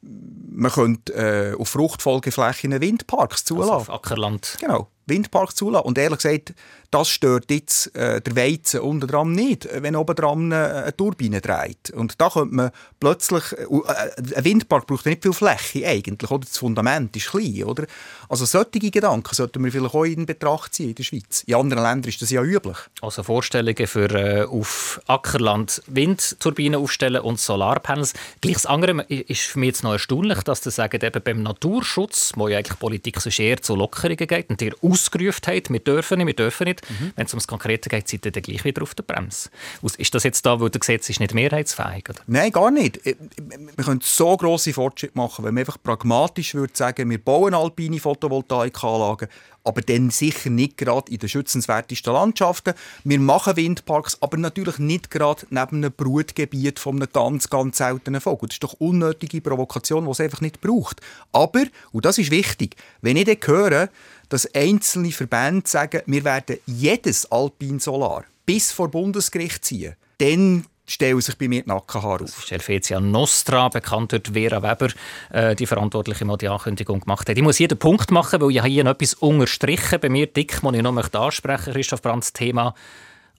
Man 0.00 0.70
könnte 0.70 1.12
äh, 1.14 1.54
auf 1.60 1.70
Fruchtfolgeflächen 1.70 2.80
Windparks 2.80 3.44
zulassen. 3.44 3.72
Also 3.72 3.80
auf 3.80 3.90
Ackerland. 3.90 4.56
Genau, 4.60 4.88
Windparks 5.06 5.54
zulassen. 5.54 5.86
Und 5.86 5.98
ehrlich 5.98 6.18
gesagt, 6.18 6.54
das 6.94 7.08
stört 7.08 7.50
jetzt 7.50 7.94
äh, 7.96 8.20
der 8.20 8.36
Weizen 8.36 8.78
unter 8.78 9.08
dran 9.08 9.32
nicht, 9.32 9.68
wenn 9.82 9.96
oben 9.96 10.14
dran 10.14 10.52
äh, 10.52 10.54
eine 10.54 10.96
Turbine 10.96 11.40
dreht. 11.40 11.90
Und 11.90 12.20
da 12.20 12.30
könnte 12.30 12.54
man 12.54 12.70
plötzlich, 13.00 13.42
äh, 13.52 13.64
äh, 13.64 14.36
ein 14.36 14.44
Windpark 14.44 14.86
braucht 14.86 15.06
nicht 15.06 15.22
viel 15.22 15.32
Fläche 15.32 15.88
eigentlich, 15.88 16.30
oder? 16.30 16.44
Das 16.46 16.56
Fundament 16.56 17.16
ist 17.16 17.30
klein, 17.30 17.64
oder? 17.64 17.86
Also 18.28 18.44
solche 18.44 18.92
Gedanken 18.92 19.34
sollten 19.34 19.64
wir 19.64 19.72
vielleicht 19.72 19.94
auch 19.94 20.04
in 20.04 20.24
Betracht 20.24 20.72
ziehen 20.72 20.90
in 20.90 20.94
der 20.94 21.02
Schweiz. 21.02 21.42
In 21.46 21.56
anderen 21.56 21.82
Ländern 21.82 22.10
ist 22.10 22.22
das 22.22 22.30
ja 22.30 22.44
üblich. 22.44 22.76
Also 23.00 23.24
Vorstellungen 23.24 23.88
für 23.88 24.10
äh, 24.10 24.44
auf 24.44 25.00
Ackerland 25.08 25.82
Windturbinen 25.88 26.80
aufstellen 26.80 27.22
und 27.22 27.40
Solarpanels. 27.40 28.12
Gleiches 28.40 28.66
andere 28.66 29.02
ist 29.08 29.42
für 29.42 29.58
mich 29.58 29.68
jetzt 29.68 29.82
noch 29.82 29.94
erstaunlich, 29.94 30.44
dass 30.44 30.62
Sie 30.62 30.70
sagen, 30.70 31.04
eben 31.04 31.22
beim 31.24 31.42
Naturschutz, 31.42 32.34
wo 32.36 32.46
ja 32.46 32.58
eigentlich 32.58 32.78
Politik 32.78 33.20
so 33.20 33.30
eher 33.30 33.60
zu 33.60 33.74
Lockerungen 33.74 34.28
geht 34.28 34.48
und 34.48 34.62
ausgerufen 34.94 35.42
habt, 35.46 35.70
wir 35.70 35.80
dürfen 35.80 36.18
nicht, 36.18 36.26
wir 36.26 36.34
dürfen 36.34 36.64
nicht, 36.64 36.82
Mhm. 36.88 37.12
Wenn 37.16 37.26
es 37.26 37.32
ums 37.32 37.46
Konkrete 37.46 37.88
geht, 37.88 38.08
seid 38.08 38.26
ihr 38.26 38.32
dann 38.32 38.42
gleich 38.42 38.64
wieder 38.64 38.82
auf 38.82 38.94
der 38.94 39.02
Bremse. 39.02 39.50
Ist 39.98 40.14
das 40.14 40.22
jetzt 40.22 40.44
da, 40.46 40.60
wo 40.60 40.68
du 40.68 40.78
siehst, 40.82 41.10
ist 41.10 41.20
nicht 41.20 41.34
mehrheitsfähig? 41.34 42.08
Oder? 42.08 42.20
Nein, 42.26 42.52
gar 42.52 42.70
nicht. 42.70 43.00
Wir 43.04 43.84
können 43.84 44.00
so 44.02 44.36
grosse 44.36 44.72
Fortschritte 44.72 45.16
machen, 45.16 45.44
wenn 45.44 45.54
man 45.54 45.62
einfach 45.62 45.78
pragmatisch 45.82 46.54
würde 46.54 46.72
sagen, 46.76 47.10
wir 47.10 47.18
bauen 47.18 47.54
alpine 47.54 47.98
Photovoltaikanlagen, 47.98 49.28
aber 49.64 49.80
dann 49.80 50.10
sicher 50.10 50.50
nicht 50.50 50.76
gerade 50.76 51.10
in 51.10 51.18
den 51.18 51.28
schützenswertesten 51.28 52.12
Landschaften. 52.12 52.74
Wir 53.02 53.18
machen 53.18 53.56
Windparks, 53.56 54.18
aber 54.20 54.36
natürlich 54.36 54.78
nicht 54.78 55.10
gerade 55.10 55.46
neben 55.48 55.76
einem 55.76 55.92
Brutgebiet 55.92 56.78
von 56.78 56.96
einem 56.96 57.08
ganz, 57.12 57.48
ganz 57.48 57.78
seltenen 57.78 58.20
Vogel. 58.20 58.48
Das 58.48 58.56
ist 58.56 58.62
doch 58.62 58.74
unnötige 58.74 59.40
Provokation, 59.40 60.04
die 60.04 60.10
es 60.10 60.20
einfach 60.20 60.42
nicht 60.42 60.60
braucht. 60.60 61.00
Aber, 61.32 61.64
und 61.92 62.04
das 62.04 62.18
ist 62.18 62.30
wichtig, 62.30 62.76
wenn 63.00 63.16
ich 63.16 63.24
dann 63.24 63.38
höre, 63.42 63.88
dass 64.28 64.52
einzelne 64.54 65.12
Verbände 65.12 65.68
sagen, 65.68 66.02
wir 66.06 66.24
werden 66.24 66.58
jedes 66.66 67.30
Alpin 67.30 67.78
Solar 67.78 68.24
bis 68.46 68.72
vor 68.72 68.90
Bundesgericht 68.90 69.64
ziehen, 69.64 69.94
dann 70.18 70.66
stellen 70.86 71.20
sich 71.20 71.36
bei 71.38 71.48
mir 71.48 71.62
die 71.62 71.68
Nackenhaare 71.68 72.24
auf. 72.24 72.30
Das 72.30 72.44
ist 72.44 72.50
Helvetia 72.50 73.00
Nostra, 73.00 73.68
bekannt 73.68 74.12
durch 74.12 74.22
Vera 74.32 74.62
Weber, 74.62 74.92
äh, 75.30 75.54
die 75.56 75.66
Verantwortliche, 75.66 76.24
die 76.24 76.38
die 76.38 76.48
Ankündigung 76.48 77.00
gemacht 77.00 77.28
hat. 77.28 77.36
Ich 77.36 77.42
muss 77.42 77.58
jeden 77.58 77.78
Punkt 77.78 78.10
machen, 78.10 78.40
weil 78.40 78.50
ich 78.50 78.62
hier 78.62 78.86
etwas 78.86 79.14
unterstrichen 79.14 80.00
bei 80.00 80.08
mir 80.08 80.26
dick, 80.26 80.62
muss 80.62 80.74
ich 80.74 80.82
noch 80.82 80.96
ansprechen 80.96 81.52
möchte, 81.54 81.72
Christoph 81.72 82.02
Brandt, 82.02 82.24
das 82.24 82.32
Thema 82.32 82.74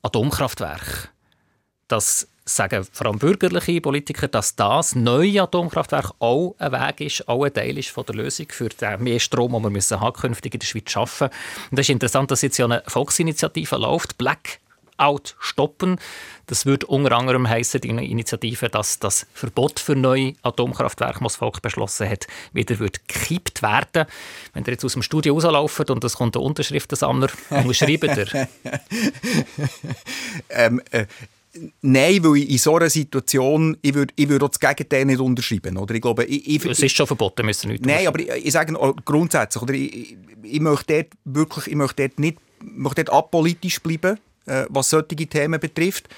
Atomkraftwerk. 0.01 1.11
Das 1.87 2.27
sagen 2.45 2.85
vor 2.91 3.07
allem 3.07 3.17
bürgerliche 3.17 3.81
Politiker, 3.81 4.27
dass 4.27 4.55
das 4.55 4.95
neue 4.95 5.41
Atomkraftwerk 5.41 6.11
auch 6.19 6.55
ein 6.59 6.71
Weg 6.71 7.01
ist, 7.01 7.27
auch 7.27 7.43
ein 7.43 7.53
Teil 7.53 7.77
ist 7.77 7.89
von 7.89 8.05
der 8.05 8.15
Lösung 8.15 8.47
für 8.49 8.69
den 8.69 9.03
mehr 9.03 9.19
Strom, 9.19 9.53
den 9.53 9.63
wir 9.63 9.69
müssen 9.71 9.99
künftig 10.13 10.53
in 10.53 10.59
der 10.59 10.67
Schweiz 10.67 10.91
schaffen. 10.91 11.29
Und 11.71 11.79
das 11.79 11.85
ist 11.85 11.89
interessant, 11.89 12.29
dass 12.29 12.43
jetzt 12.43 12.57
ja 12.57 12.65
eine 12.65 12.83
Volksinitiative 12.85 13.77
läuft, 13.77 14.17
Black 14.17 14.59
Out 14.97 15.35
stoppen. 15.39 15.99
Das 16.45 16.65
würde 16.65 16.85
unter 16.85 17.11
anderem 17.17 17.49
heißen, 17.49 17.81
die 17.81 17.89
Initiative, 17.89 18.69
dass 18.69 18.97
das 18.99 19.27
Verbot 19.33 19.79
für 19.79 19.95
neue 19.95 20.35
Atomkraftwerke, 20.41 21.19
das 21.19 21.33
das 21.33 21.35
Volk 21.35 21.61
beschlossen 21.61 22.07
hat, 22.07 22.27
wieder 22.53 22.79
wird 22.79 23.05
gekippt 23.07 23.61
werden. 23.61 24.05
Wenn 24.53 24.63
ihr 24.63 24.71
jetzt 24.71 24.85
aus 24.85 24.93
dem 24.93 25.01
Studio 25.01 25.33
rauslauft 25.33 25.89
und 25.89 26.03
es 26.03 26.15
kommt 26.15 26.37
ein 26.37 26.43
Unterschriftensammler, 26.43 27.27
unterschreibt 27.49 28.03
ihr? 28.03 28.47
ähm, 30.49 30.81
äh, 30.91 31.07
Nein, 31.81 32.23
weil 32.23 32.37
ich 32.37 32.49
in 32.49 32.57
so 32.57 32.75
einer 32.75 32.89
Situation, 32.89 33.77
ich 33.81 33.93
würde, 33.93 34.13
ich 34.15 34.29
auch 34.31 34.49
das 34.49 34.59
Gegenteil 34.59 35.05
nicht 35.05 35.19
unterschreiben. 35.19 35.77
Oder? 35.77 35.95
Ich 35.95 36.01
glaube, 36.01 36.25
ich, 36.25 36.47
ich, 36.47 36.65
es 36.65 36.79
ist 36.79 36.95
schon 36.95 37.07
verboten, 37.07 37.45
müssen 37.45 37.71
nicht 37.71 37.85
Nein, 37.85 38.07
aber 38.07 38.19
ich, 38.19 38.29
ich 38.29 38.51
sage 38.51 38.73
grundsätzlich, 39.05 39.63
oder? 39.63 39.73
Ich, 39.73 40.17
ich, 40.43 40.59
möchte 40.59 40.93
dort 40.93 41.07
wirklich, 41.23 41.67
ich 41.67 41.75
möchte 41.75 42.07
dort 42.07 42.19
nicht, 42.19 42.37
möchte 42.61 43.05
dort 43.05 43.17
apolitisch 43.17 43.81
bleiben, 43.81 44.19
äh, 44.45 44.65
was 44.69 44.89
solche 44.89 45.15
Themen 45.15 45.59
betrifft. 45.59 46.09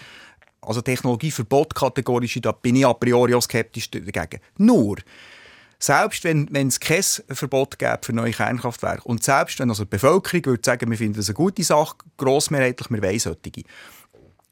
Also 0.61 0.81
Technologieverbot 0.81 1.75
kategorisch, 1.75 2.39
da 2.41 2.51
bin 2.51 2.75
ich 2.75 2.85
a 2.85 2.93
priori 2.93 3.33
auch 3.33 3.41
skeptisch 3.41 3.89
dagegen. 3.91 4.41
Nur, 4.57 4.97
selbst 5.79 6.23
wenn, 6.23 6.47
wenn 6.51 6.67
es 6.67 6.79
kein 6.79 7.03
Verbot 7.03 7.77
gäbe 7.77 7.99
für 8.01 8.13
neue 8.13 8.31
Kernkraftwerke 8.31 9.03
und 9.03 9.23
selbst 9.23 9.59
wenn 9.59 9.69
also 9.69 9.83
die 9.83 9.89
Bevölkerung 9.91 10.45
würde 10.45 10.63
sagen, 10.65 10.89
wir 10.89 10.97
finden 10.97 11.17
das 11.17 11.29
eine 11.29 11.35
gute 11.35 11.63
Sache, 11.63 11.95
grossmehrheitlich, 12.17 12.89
wir 12.89 13.01
wollen 13.01 13.19
solche. 13.19 13.63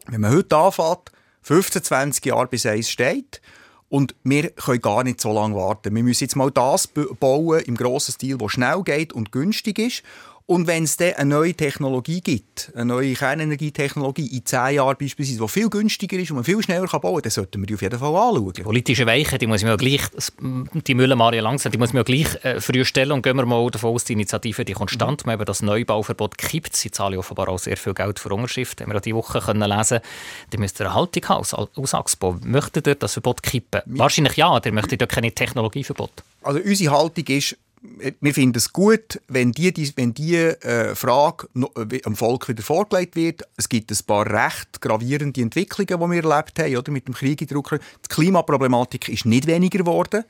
Wenn 0.08 0.22
man 0.22 0.34
heute 0.34 0.56
anfängt, 0.56 1.12
15, 1.41 1.84
20 1.84 2.26
Jahre 2.26 2.48
bis 2.48 2.65
eins 2.65 2.89
steht, 2.89 3.41
und 3.88 4.15
wir 4.24 4.50
können 4.50 4.82
gar 4.82 5.04
nicht 5.04 5.22
so 5.22 5.32
lange 5.32 5.56
warten. 5.56 5.96
Wir 5.96 6.04
müssen 6.04 6.24
jetzt 6.24 6.36
mal 6.36 6.52
das 6.52 6.88
bauen 6.88 7.62
im 7.62 7.78
grossen 7.78 8.13
Stil, 8.13 8.39
wo 8.39 8.50
schnell 8.50 8.82
geht 8.84 9.13
und 9.13 9.32
günstig 9.32 9.80
ist. 9.80 10.04
Und 10.48 10.68
wenn 10.68 10.84
es 10.84 10.96
dann 10.98 11.14
eine 11.14 11.32
neue 11.32 11.56
Technologie 11.56 12.22
gibt, 12.22 12.72
eine 12.76 12.86
neue 12.86 13.14
Kernenergietechnologie 13.14 14.28
in 14.28 14.46
zehn 14.46 14.76
Jahren 14.76 14.96
beispielsweise, 14.96 15.40
die 15.40 15.48
viel 15.48 15.70
günstiger 15.72 16.20
ist 16.20 16.30
und 16.30 16.36
man 16.36 16.44
viel 16.44 16.62
schneller 16.62 16.86
bauen 16.86 17.16
kann, 17.16 17.22
dann 17.24 17.32
sollten 17.32 17.62
wir 17.62 17.66
die 17.66 17.74
auf 17.74 17.82
jeden 17.82 17.98
Fall 17.98 18.16
anschauen. 18.16 18.54
Die 18.54 18.62
politische 18.62 19.08
Weiche, 19.08 19.40
die 19.40 19.48
muss 19.48 19.64
man 19.64 19.72
ja 19.72 19.76
gleich, 19.76 20.02
die 20.40 20.94
Mülle 20.94 21.16
Maria 21.16 21.42
langsam, 21.42 21.72
die 21.72 21.80
muss 21.80 21.94
man 21.94 22.02
ja 22.02 22.04
gleich 22.04 22.46
äh, 22.46 22.62
früh 22.62 22.86
stellen 22.86 23.14
und 23.14 23.24
gehen 23.24 23.36
wir 23.38 23.46
mal 23.48 23.68
davon 23.72 23.96
aus, 23.96 24.04
die 24.04 24.14
Initiative 24.14 24.66
die 24.66 24.74
konstant, 24.74 25.26
mhm. 25.26 25.32
eben 25.32 25.46
das 25.46 25.64
Neubauverbot 25.64 26.38
kippt. 26.38 26.76
Sie 26.76 26.92
zahlen 26.92 27.18
offenbar 27.18 27.50
auch 27.50 27.58
sehr 27.58 27.76
viel 27.76 27.96
Geld 27.96 28.20
für 28.20 28.30
Unterschriften, 28.30 28.86
haben 28.86 28.94
wir 28.94 29.02
diese 29.02 29.16
Woche 29.16 29.40
können 29.40 29.68
lesen 29.68 30.00
Die 30.54 30.58
müsst 30.60 30.80
ihr 30.80 30.86
eine 30.86 30.94
Haltung 30.94 31.26
haben 31.28 31.40
als, 31.40 31.56
als 31.56 31.94
Axpo. 31.96 32.38
Möchtet 32.44 32.86
ihr 32.86 32.94
das 32.94 33.14
Verbot 33.14 33.42
kippen? 33.42 33.82
Ja. 33.88 33.98
Wahrscheinlich 33.98 34.38
ja, 34.38 34.62
ihr 34.64 34.72
möchtet 34.72 35.02
ja 35.02 35.08
keine 35.08 35.32
Technologieverbot. 35.32 36.24
Also 36.44 36.60
unsere 36.60 36.96
Haltung 36.96 37.26
ist, 37.26 37.58
wir 38.19 38.34
finden 38.34 38.58
es 38.58 38.74
gut, 38.74 39.21
wenn 39.28 39.52
diese 39.52 39.93
wenn 39.95 40.13
die, 40.13 40.36
äh, 40.36 40.95
Frage 40.95 41.48
äh, 41.56 42.02
am 42.04 42.15
Volk 42.15 42.48
wieder 42.48 42.63
vorgelegt 42.63 43.15
wird. 43.15 43.43
Es 43.58 43.69
gibt 43.69 43.91
ein 43.91 43.98
paar 44.06 44.26
recht 44.26 44.82
gravierende 44.82 45.41
Entwicklungen, 45.41 45.88
die 45.88 46.15
wir 46.15 46.24
erlebt 46.24 46.60
haben, 46.60 46.78
oder, 46.78 46.91
mit 46.91 47.08
dem 47.08 47.13
Krieg 47.13 47.41
in 47.41 47.48
der 47.48 47.58
Ukraine. 47.58 47.84
Die 48.04 48.13
Klimaproblematik 48.13 49.10
ist 49.10 49.26
nicht 49.26 49.48
weniger 49.48 49.80
geworden. 49.80 50.24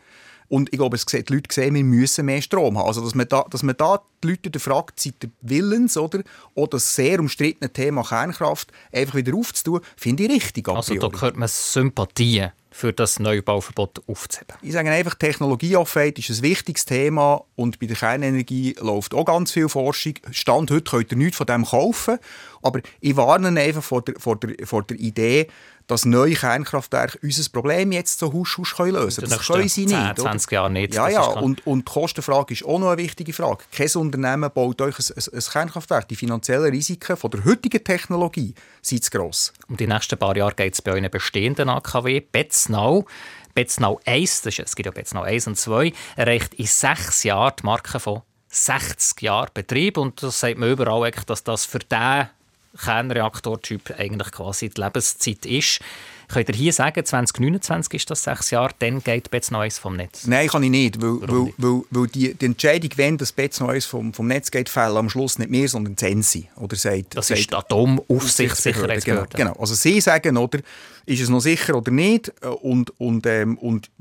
Und 0.48 0.72
ich 0.72 0.78
glaube, 0.78 0.96
es 0.96 1.06
sieht, 1.08 1.30
die 1.30 1.34
Leute 1.34 1.54
sehen, 1.54 1.74
wir 1.74 1.84
müssen 1.84 2.26
mehr 2.28 2.42
Strom 2.42 2.78
haben. 2.78 2.88
Also, 2.88 3.02
dass 3.02 3.16
man 3.16 3.28
da, 3.28 3.46
dass 3.50 3.64
man 3.64 3.76
da 3.78 4.02
die 4.24 4.28
Leute 4.30 4.60
fragt, 4.60 5.00
seid 5.00 5.16
ihr 5.24 5.32
willens, 5.42 5.98
oder, 5.98 6.22
oder 6.54 6.72
das 6.72 6.96
sehr 6.96 7.20
umstrittene 7.20 7.72
Thema 7.72 8.04
Kernkraft 8.04 8.72
einfach 8.92 9.16
wieder 9.16 9.34
aufzutun, 9.36 9.82
finde 9.98 10.24
ich 10.24 10.32
richtig. 10.32 10.70
Also 10.70 10.96
da 10.96 11.10
hört 11.20 11.38
man 11.38 11.48
Sympathien 11.48 12.52
für 12.76 12.92
das 12.92 13.20
Neubauverbot 13.20 14.02
aufzuheben? 14.06 14.58
Ich 14.62 14.74
sage 14.74 14.92
einfach, 14.92 15.16
Technologieoffenheit 15.16 16.20
ist 16.20 16.30
ein 16.30 16.42
wichtiges 16.42 16.84
Thema 16.84 17.46
und 17.56 17.80
bei 17.80 17.86
der 17.86 17.96
Kernenergie 17.96 18.76
läuft 18.82 19.14
auch 19.14 19.24
ganz 19.24 19.54
viel 19.54 19.70
Forschung. 19.70 20.16
Stand 20.32 20.72
heute 20.72 20.92
könnt 20.92 21.12
ihr 21.12 21.18
nichts 21.18 21.38
von 21.38 21.48
dem 21.48 21.64
kaufen, 21.64 22.18
aber 22.62 22.82
ich 23.00 23.16
warne 23.16 23.58
einfach 23.62 23.84
vor 23.84 24.02
der, 24.02 24.16
vor 24.20 24.38
der, 24.38 24.68
vor 24.68 24.84
der 24.84 25.00
Idee, 25.00 25.48
dass 25.88 26.06
neue 26.06 26.34
Kernkraftwerke 26.34 27.20
unser 27.22 27.50
Problem 27.50 27.92
jetzt 27.92 28.20
so 28.20 28.34
husch 28.34 28.58
husch 28.58 28.76
können 28.76 28.94
lösen 28.94 29.24
können. 29.24 29.38
Das 29.38 29.48
können 29.48 29.70
sie 29.70 29.86
nicht. 29.86 29.96
10, 29.96 30.18
20 30.18 30.52
Jahre 30.52 30.72
nicht. 30.72 30.96
Ja, 30.96 31.10
ja. 31.10 31.22
Und, 31.22 31.66
und 31.68 31.88
die 31.88 31.92
Kostenfrage 31.92 32.54
ist 32.54 32.66
auch 32.66 32.80
noch 32.80 32.90
eine 32.90 33.02
wichtige 33.02 33.34
Frage. 33.34 33.64
Kein 33.72 33.90
Unternehmen 33.96 34.50
baut 34.52 34.82
euch 34.82 34.98
ein, 35.00 35.16
ein, 35.16 35.34
ein 35.34 35.44
Kernkraftwerk. 35.52 36.08
Die 36.08 36.16
finanziellen 36.16 36.72
Risiken 36.72 37.18
von 37.18 37.32
der 37.32 37.46
heutigen 37.46 37.84
Technologie 37.84 38.54
sind 38.82 39.04
zu 39.04 39.12
gross. 39.12 39.54
Um 39.68 39.78
die 39.78 39.88
nächsten 39.88 40.18
paar 40.18 40.36
Jahre 40.36 40.56
geht 40.56 40.74
es 40.74 40.82
bei 40.82 40.94
einem 40.94 41.12
bestehenden 41.12 41.70
AKW, 41.70 42.22
Betznau. 42.66 43.06
Betznau 43.54 44.02
1, 44.06 44.42
das 44.42 44.60
ist, 44.60 44.68
es 44.68 44.76
gibt 44.76 44.86
ja 44.86 44.92
Betznau 44.92 45.22
1 45.22 45.48
und 45.48 45.56
2, 45.56 45.94
erreicht 46.16 46.56
in 46.56 46.66
sechs 46.66 47.24
Jahren 47.24 47.54
die 47.60 47.66
Marke 47.66 48.00
von 48.00 48.22
60 48.50 49.22
Jahren 49.22 49.50
Betrieb. 49.54 49.98
Und 49.98 50.22
das 50.24 50.40
sagt 50.40 50.58
man 50.58 50.72
überall, 50.72 51.12
dass 51.12 51.44
das 51.44 51.66
für 51.66 51.80
diesen 51.80 52.30
Kernreaktortyp 52.78 53.98
eigentlich 53.98 54.32
quasi 54.32 54.70
die 54.70 54.82
Lebenszeit 54.82 55.46
ist. 55.46 55.80
Könnt 56.28 56.50
ihr 56.50 56.56
hier 56.56 56.74
sagen, 56.74 57.04
2029 57.04 57.94
ist 57.94 58.10
das 58.10 58.24
sechs 58.24 58.52
Jahre, 58.52 58.72
dann 58.80 59.04
geht 59.04 59.32
Betz 59.32 59.52
Neues 59.52 59.78
vom 59.78 59.96
Netz? 59.96 60.26
Nein, 60.28 60.48
kann 60.48 60.64
ich 60.64 60.70
nicht, 60.70 61.02
weil, 61.02 61.22
weil, 61.22 61.54
weil, 61.58 61.82
weil 61.90 62.08
die, 62.08 62.34
die, 62.34 62.46
Entscheidung, 62.46 62.92
wenn 62.96 63.18
das 63.18 63.32
Betz 63.32 63.60
Neues 63.60 63.86
vom, 63.86 64.14
vom 64.14 64.28
Netz 64.28 64.52
geht, 64.52 64.70
fällt 64.70 64.96
am 64.96 65.10
Schluss 65.10 65.40
nicht 65.40 65.52
mehr, 65.52 65.68
sondern 65.68 65.96
die 65.96 66.04
Sensi. 66.04 66.50
Oder 66.56 66.76
sagt, 66.76 67.16
das 67.16 67.28
sagt, 67.28 67.40
ist 67.40 67.52
die 67.52 67.56
Atomaufsichtssicherheitsbehörde. 67.56 69.30
Genau, 69.36 69.52
genau, 69.52 69.60
also 69.60 69.74
sie 69.74 70.02
sagen, 70.02 70.38
oder, 70.38 70.60
ist 71.06 71.22
es 71.22 71.30
noch 71.30 71.40
sicher 71.40 71.76
oder 71.76 71.92
nicht 71.92 72.34
und, 72.62 73.00
und, 73.00 73.26
ähm, 73.28 73.58
und, 73.60 73.92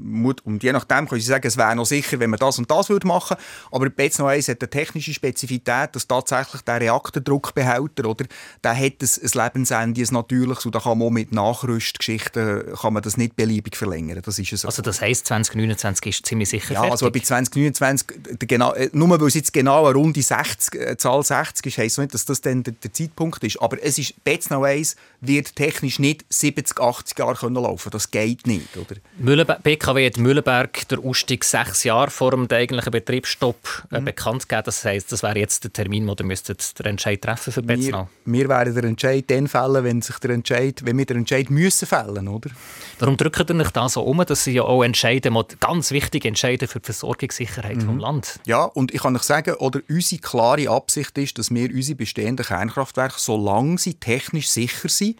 und, 0.47 0.63
je 0.63 0.73
nachdem 0.73 1.07
können 1.07 1.21
sie 1.21 1.27
sagen, 1.27 1.47
es 1.47 1.57
wäre 1.57 1.77
noch 1.77 1.85
sicher, 1.85 2.19
wenn 2.19 2.31
man 2.31 2.41
das 2.41 2.59
und 2.59 2.71
das 2.71 2.89
würde 2.89 3.07
machen 3.07 3.37
aber 3.71 3.91
Betz 3.91 4.19
Neues 4.19 4.49
hat 4.49 4.63
eine 4.63 4.71
technische 4.71 5.13
Spezifität, 5.13 5.91
dass 5.93 6.07
tatsächlich 6.07 6.63
der 6.63 6.81
Reaktordruckbehälter, 6.81 8.09
oder, 8.09 8.25
der 8.63 8.77
hat 8.77 9.03
ein, 9.03 9.09
ein 9.23 9.45
Lebensende, 9.45 10.01
ein 10.01 10.09
natürliches 10.11 10.65
und 10.67 10.75
da 10.75 10.81
kann 10.81 10.99
man 10.99 11.09
auch 11.09 11.13
mit 11.13 11.33
Nachrüstgeschichten 11.33 12.14
Geschichten 12.15 12.75
kann 12.81 12.93
man 12.93 13.03
das 13.03 13.17
nicht 13.17 13.37
beliebig 13.37 13.77
verlängern. 13.77 14.21
Das 14.25 14.39
ist 14.39 14.57
so. 14.57 14.69
Also 14.69 14.83
das 14.83 15.01
heisst, 15.01 15.27
2029 15.27 16.07
ist 16.07 16.27
ziemlich 16.27 16.49
sicher 16.49 16.75
Ja, 16.75 16.81
fertig. 16.81 16.93
also 16.93 17.11
bei 17.11 17.21
2029, 17.21 18.39
genau, 18.41 18.73
äh, 18.73 18.91
nur 18.93 19.09
weil 19.21 19.27
es 19.27 19.35
jetzt 19.35 19.53
genau 19.53 19.87
eine 19.87 19.95
runde 19.95 20.23
60, 20.23 20.81
äh, 20.81 20.97
Zahl 20.97 21.23
60 21.23 21.67
ist, 21.67 21.79
heisst 21.79 21.95
es 21.95 21.99
nicht, 21.99 22.15
dass 22.15 22.25
das 22.25 22.41
dann 22.41 22.63
der, 22.63 22.75
der, 22.75 22.93
Zeitpunkt 22.93 23.43
ist. 23.45 23.61
Aber 23.61 23.83
es 23.83 23.99
ist, 23.99 24.23
Betznau 24.25 24.65
1 24.65 24.97
wird 25.21 25.57
technisch 25.57 25.99
nicht 25.99 26.25
70, 26.29 26.81
80 26.81 27.19
Jahre 27.19 27.35
können 27.35 27.57
laufen 27.57 27.91
Das 27.91 28.11
geht 28.11 28.47
nicht. 28.47 28.77
Oder? 28.77 28.97
Mühlenberg, 29.19 29.63
BKW 29.63 30.07
hat 30.07 30.17
Mühlenberg 30.17 30.89
der 30.89 30.99
Ausstieg 31.01 31.45
sechs 31.45 31.85
Jahre 31.85 32.11
vor 32.11 32.31
dem 32.31 32.47
eigentlichen 32.51 32.91
Betriebsstopp 32.91 33.85
äh, 33.91 34.01
mhm. 34.01 34.05
bekannt 34.05 34.49
gegeben. 34.49 34.63
Das 34.67 34.85
heisst, 34.85 35.13
das 35.13 35.23
wäre 35.23 35.39
jetzt 35.39 35.65
der 35.65 35.73
Termin, 35.73 36.07
wo 36.07 36.15
ihr 36.19 36.25
müsstet 36.25 36.79
den 36.79 36.87
Entscheid 36.87 37.23
treffen 37.23 37.53
für 37.53 37.63
Betznau. 37.63 38.09
Wir, 38.25 38.41
wir 38.41 38.49
werden 38.49 38.75
den 38.75 38.85
Entscheid 38.85 39.25
dann 39.29 39.49
fällen, 39.49 39.85
wenn, 39.85 40.03
sich 40.03 40.19
der 40.19 40.31
Entscheid, 40.31 40.83
wenn 40.85 40.99
wir 40.99 41.07
den 41.07 41.19
Entscheid 41.19 41.51
müssen 41.51 41.87
fällen 41.87 42.04
fällen, 42.05 42.29
oder? 42.29 42.51
Darum 42.99 43.17
drücken 43.17 43.59
ihr 43.59 43.65
euch 43.65 43.71
da 43.71 43.89
so 43.89 44.03
um, 44.03 44.25
dass 44.25 44.45
sie 44.45 44.53
ja 44.53 44.63
auch 44.63 44.83
entscheiden, 44.83 45.37
ganz 45.61 45.91
wichtige 45.91 46.29
Entscheide 46.29 46.67
für 46.69 46.81
die 46.81 46.87
Versorgungssicherheit 46.87 47.77
mhm. 47.77 47.87
vom 47.87 47.99
Land. 47.99 48.41
Ja, 48.47 48.65
und 48.65 48.93
ich 48.95 49.03
kann 49.03 49.17
euch 49.17 49.23
sagen, 49.23 49.55
oder 49.55 49.81
unsere 49.89 50.21
klare 50.21 50.69
Absicht 50.69 51.17
ist, 51.19 51.39
dass 51.39 51.53
wir 51.53 51.71
unsere 51.71 51.97
bestehenden 51.97 52.47
Kernkraftwerke, 52.47 53.17
solange 53.19 53.79
sie 53.79 53.95
technisch 53.95 54.49
sicher 54.49 54.89
sind, 54.89 55.17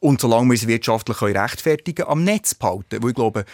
und 0.00 0.20
solange 0.20 0.50
wir 0.50 0.58
sie 0.58 0.66
wirtschaftlich 0.66 1.22
rechtfertigen 1.22 2.04
können, 2.04 2.10
am 2.10 2.24
Netz 2.24 2.54
behalten. 2.54 3.00
Weil 3.02 3.10
ich 3.10 3.14
glaube, 3.14 3.44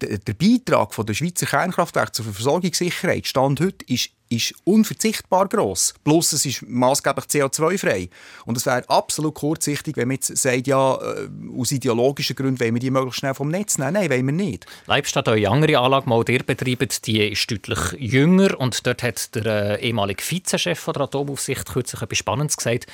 der 0.00 0.34
Beitrag 0.34 0.94
der 1.06 1.14
Schweizer 1.14 1.46
Kernkraftwerke 1.46 2.12
zur 2.12 2.26
Versorgungssicherheit 2.26 3.26
Stand 3.26 3.60
heute 3.60 3.84
ist, 3.86 4.10
ist 4.28 4.54
unverzichtbar 4.64 5.48
gross. 5.48 5.94
Plus 6.02 6.32
es 6.32 6.46
ist 6.46 6.62
maßgeblich 6.62 7.26
CO2-frei. 7.26 8.08
Und 8.46 8.56
es 8.56 8.66
wäre 8.66 8.88
absolut 8.88 9.34
kurzsichtig, 9.34 9.96
wenn 9.96 10.08
man 10.08 10.16
jetzt 10.16 10.36
sagt, 10.36 10.66
ja, 10.66 10.96
äh, 10.96 11.28
aus 11.58 11.72
ideologischen 11.72 12.36
Gründen 12.36 12.60
wollen 12.60 12.74
wir 12.74 12.80
die 12.80 12.90
möglichst 12.90 13.20
schnell 13.20 13.34
vom 13.34 13.48
Netz 13.48 13.78
nehmen. 13.78 13.94
Nein, 13.94 14.10
wollen 14.10 14.26
wir 14.26 14.32
nicht. 14.32 14.66
Leibstadt, 14.86 15.28
eure 15.28 15.48
andere 15.48 15.78
Anlage, 15.78 16.24
die 16.24 16.32
ihr 16.32 16.42
betreibt, 16.42 17.06
die 17.06 17.28
ist 17.28 17.50
deutlich 17.50 17.92
jünger. 17.98 18.58
Und 18.58 18.86
dort 18.86 19.02
hat 19.02 19.34
der 19.34 19.80
äh, 19.80 19.86
ehemalige 19.86 20.22
Vizechef 20.22 20.84
der 20.86 21.02
Atomaufsicht 21.02 21.70
kürzlich 21.70 22.02
etwas 22.02 22.18
Spannendes 22.18 22.56
gesagt. 22.56 22.86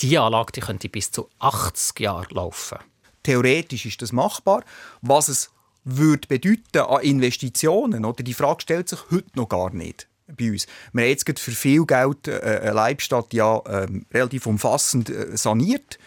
Diese 0.00 0.20
Anlage 0.20 0.52
die 0.52 0.60
könnte 0.60 0.88
bis 0.88 1.10
zu 1.10 1.28
80 1.40 2.00
Jahre 2.00 2.26
laufen. 2.34 2.78
Theoretisch 3.22 3.84
ist 3.84 4.00
das 4.00 4.12
machbar. 4.12 4.64
Was 5.02 5.28
es 5.28 5.50
würde 5.84 6.28
bedeuten 6.28 6.78
an 6.78 7.02
Investitionen, 7.02 8.04
oder? 8.04 8.22
die 8.22 8.34
Frage 8.34 8.62
stellt 8.62 8.88
sich 8.88 9.00
heute 9.10 9.30
noch 9.34 9.48
gar 9.48 9.72
nicht 9.72 10.06
bei 10.36 10.50
uns. 10.50 10.66
Wir 10.92 11.02
haben 11.02 11.10
jetzt 11.10 11.40
für 11.40 11.50
viel 11.50 11.84
Geld 11.86 12.28
äh, 12.28 12.70
Leibstadt 12.70 13.32
ja 13.32 13.60
ähm, 13.68 14.06
relativ 14.12 14.46
umfassend 14.46 15.10
äh, 15.10 15.36
saniert. 15.36 15.98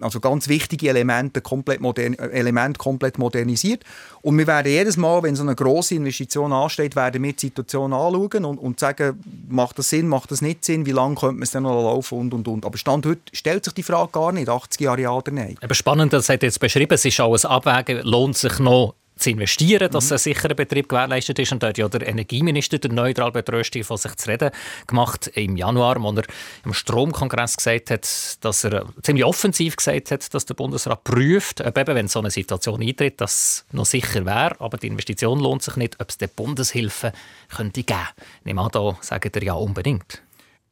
Also 0.00 0.20
ganz 0.20 0.46
wichtige 0.48 0.90
Elemente 0.90 1.40
komplett, 1.40 1.80
modern, 1.80 2.14
äh, 2.14 2.28
Elemente 2.28 2.78
komplett 2.78 3.18
modernisiert. 3.18 3.82
Und 4.22 4.38
wir 4.38 4.46
werden 4.46 4.70
jedes 4.70 4.96
Mal, 4.96 5.22
wenn 5.24 5.34
so 5.34 5.42
eine 5.42 5.56
große 5.56 5.96
Investition 5.96 6.52
ansteht, 6.52 6.94
werden 6.94 7.22
wir 7.22 7.32
die 7.32 7.46
Situation 7.46 7.92
anschauen 7.92 8.44
und, 8.44 8.58
und 8.58 8.78
sagen, 8.78 9.20
macht 9.48 9.78
das 9.78 9.88
Sinn, 9.88 10.06
macht 10.06 10.30
das 10.30 10.40
nicht 10.40 10.64
Sinn, 10.64 10.86
wie 10.86 10.92
lange 10.92 11.16
könnte 11.16 11.34
man 11.34 11.42
es 11.42 11.50
dann 11.50 11.64
noch 11.64 11.82
laufen 11.82 12.18
und, 12.18 12.34
und, 12.34 12.46
und. 12.46 12.64
Aber 12.64 12.78
Stand 12.78 13.06
heute 13.06 13.20
stellt 13.32 13.64
sich 13.64 13.74
die 13.74 13.82
Frage 13.82 14.12
gar 14.12 14.30
nicht, 14.32 14.48
80 14.48 14.80
Jahre 14.80 15.00
ja 15.00 15.10
oder 15.10 15.32
nein. 15.32 15.56
Aber 15.60 15.74
spannend, 15.74 16.12
das 16.12 16.28
hat 16.28 16.42
jetzt 16.42 16.60
beschrieben, 16.60 16.94
es 16.94 17.04
ist 17.04 17.20
ein 17.20 17.50
Abwägen, 17.50 18.02
lohnt 18.02 18.36
sich 18.36 18.58
noch 18.60 18.94
zu 19.18 19.30
investieren, 19.30 19.90
dass 19.90 20.06
mhm. 20.06 20.14
ein 20.14 20.18
sicherer 20.18 20.54
Betrieb 20.54 20.88
gewährleistet 20.88 21.38
ist. 21.38 21.52
Und 21.52 21.62
da 21.62 21.68
hat 21.68 21.78
ja 21.78 21.88
der 21.88 22.06
Energieminister, 22.06 22.78
der 22.78 22.92
neutral 22.92 23.32
betröstet, 23.32 23.84
von 23.84 23.96
sich 23.96 24.14
zu 24.16 24.28
reden 24.28 24.50
gemacht 24.86 25.28
im 25.34 25.56
Januar, 25.56 26.00
wo 26.02 26.12
er 26.12 26.24
im 26.64 26.72
Stromkongress 26.72 27.56
gesagt 27.56 27.90
hat, 27.90 28.44
dass 28.44 28.64
er 28.64 28.86
ziemlich 29.02 29.24
offensiv 29.24 29.76
gesagt 29.76 30.10
hat, 30.10 30.34
dass 30.34 30.46
der 30.46 30.54
Bundesrat 30.54 31.04
prüft, 31.04 31.60
ob 31.60 31.76
eben, 31.78 31.94
wenn 31.94 32.08
so 32.08 32.20
eine 32.20 32.30
Situation 32.30 32.82
eintritt, 32.82 33.20
das 33.20 33.64
noch 33.72 33.86
sicher 33.86 34.24
wäre, 34.24 34.60
aber 34.60 34.78
die 34.78 34.86
Investition 34.86 35.40
lohnt 35.40 35.62
sich 35.62 35.76
nicht, 35.76 36.00
ob 36.00 36.08
es 36.08 36.18
der 36.18 36.28
Bundeshilfe 36.28 37.12
könnte 37.48 37.82
geben. 37.82 38.00
Nehmen 38.44 38.58
an, 38.58 38.70
da 38.72 38.96
sagt 39.00 39.36
er 39.36 39.42
ja 39.42 39.54
unbedingt 39.54 40.22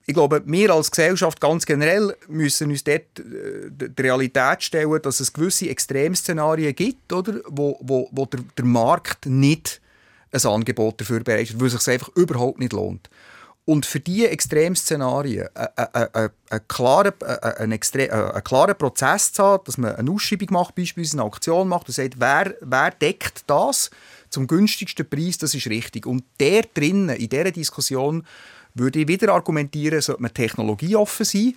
ich 0.09 0.15
glaube, 0.15 0.43
wir 0.47 0.71
als 0.71 0.91
Gesellschaft 0.91 1.41
ganz 1.41 1.67
generell 1.67 2.17
müssen 2.29 2.71
uns 2.71 2.85
dort 2.85 3.19
äh, 3.19 3.71
die 3.71 4.03
Realität 4.03 4.63
stellen, 4.63 5.03
dass 5.03 5.19
es 5.19 5.33
gewisse 5.33 5.69
Extremszenarien 5.69 6.75
gibt, 6.75 7.13
oder, 7.13 7.41
wo, 7.49 7.77
wo, 7.81 8.09
wo 8.13 8.27
der, 8.27 8.41
der 8.57 8.65
Markt 8.65 9.27
nicht 9.27 9.81
ein 10.31 10.45
Angebot 10.45 11.01
dafür 11.01 11.21
bereitet, 11.21 11.61
weil 11.61 11.67
es 11.67 11.73
sich 11.73 11.93
einfach 11.93 12.11
überhaupt 12.15 12.61
nicht 12.61 12.73
lohnt. 12.73 13.11
Und 13.65 13.85
für 13.85 13.99
diese 13.99 14.31
Extremszenarien 14.31 15.49
einen 15.57 16.31
klaren, 16.69 17.13
einen, 17.21 17.73
einen 17.73 18.45
klaren 18.45 18.79
Prozess 18.79 19.33
zu 19.33 19.43
haben, 19.43 19.65
dass 19.65 19.77
man 19.77 19.97
eine 19.97 20.09
Ausschreibung 20.09 20.53
macht, 20.53 20.77
beispielsweise 20.77 21.21
eine 21.21 21.27
Aktion 21.27 21.67
macht 21.67 21.89
und 21.89 21.95
sagt, 21.95 22.21
wer, 22.21 22.55
wer 22.61 22.91
deckt 22.93 23.43
das 23.49 23.91
zum 24.31 24.47
günstigsten 24.47 25.09
Preis, 25.09 25.39
das 25.39 25.53
ist 25.53 25.67
richtig. 25.67 26.07
Und 26.07 26.23
der 26.39 26.63
drinnen, 26.63 27.09
in 27.17 27.29
dieser 27.29 27.51
Diskussion, 27.51 28.25
würde 28.77 29.01
ich 29.01 29.09
wieder 29.09 29.33
argumentieren, 29.33 30.01
sollte 30.01 30.23
man 30.23 30.33
technologieoffen 30.33 31.25
sein. 31.25 31.55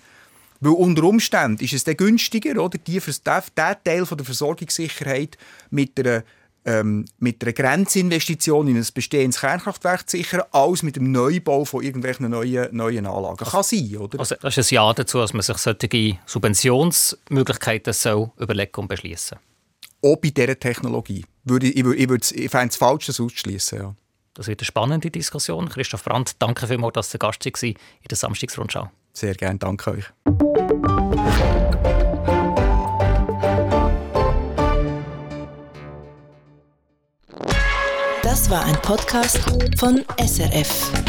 Weil 0.62 0.73
unter 0.73 1.03
Umständen 1.03 1.63
ist 1.63 1.73
es 1.73 1.84
dann 1.86 1.95
günstiger, 1.95 2.62
oder, 2.62 2.77
die, 2.77 2.99
der, 3.25 3.84
Teil 3.84 4.05
von 4.05 4.17
der 4.17 4.25
Versorgungssicherheit 4.25 5.38
mit 5.69 5.97
einer 5.99 6.23
ähm, 6.65 7.05
mit 7.19 7.41
einer 7.41 7.53
Grenzinvestition 7.53 8.67
in 8.67 8.77
ein 8.77 8.86
bestehendes 8.93 9.39
Kernkraftwerk 9.39 10.10
zu 10.10 10.17
sichern, 10.17 10.43
als 10.51 10.84
mit 10.84 10.97
dem 10.97 11.12
Neubau 11.12 11.65
von 11.65 11.84
irgendwelchen 11.84 12.29
neuen, 12.29 12.75
neuen 12.75 13.05
Anlagen. 13.05 13.38
Kann 13.38 13.63
sein, 13.63 13.97
oder? 13.97 14.19
Also 14.19 14.36
das 14.41 14.58
ist 14.58 14.71
ein 14.71 14.75
Ja 14.75 14.93
dazu, 14.93 15.19
dass 15.19 15.34
man 15.34 15.41
sich 15.41 15.58
solche 15.58 16.17
Subventionsmöglichkeiten 16.25 17.93
soll 17.93 18.32
überlegen 18.38 18.75
und 18.75 18.88
beschließen 18.88 19.38
Auch 20.01 20.17
bei 20.17 20.29
dieser 20.29 20.60
Technologie. 20.60 21.25
Würde, 21.45 21.67
ich, 21.67 21.86
ich, 21.86 22.12
ich, 22.12 22.36
ich 22.36 22.51
fände 22.51 22.67
es 22.67 22.75
falsch, 22.75 23.08
das 23.08 23.19
auszuschließen. 23.19 23.79
Ja. 23.79 23.95
Das 24.39 24.47
wird 24.47 24.62
eine 24.62 24.65
spannende 24.65 25.12
Diskussion. 25.12 25.67
Christoph 25.67 26.06
Brandt, 26.06 26.41
danke 26.41 26.65
vielmals, 26.65 26.93
dass 26.93 27.12
Sie 27.12 27.19
Gast 27.19 27.43
war 27.43 27.67
in 27.67 27.75
der 28.10 28.17
Samstagsrundschau. 28.17 28.89
Sehr 29.12 29.34
gerne, 29.36 29.60
danke 29.60 29.91
euch. 29.91 30.06
Das 38.23 38.49
war 38.49 38.63
ein 38.63 38.82
Podcast 38.82 39.39
von 39.78 40.06
SRF. 40.17 41.09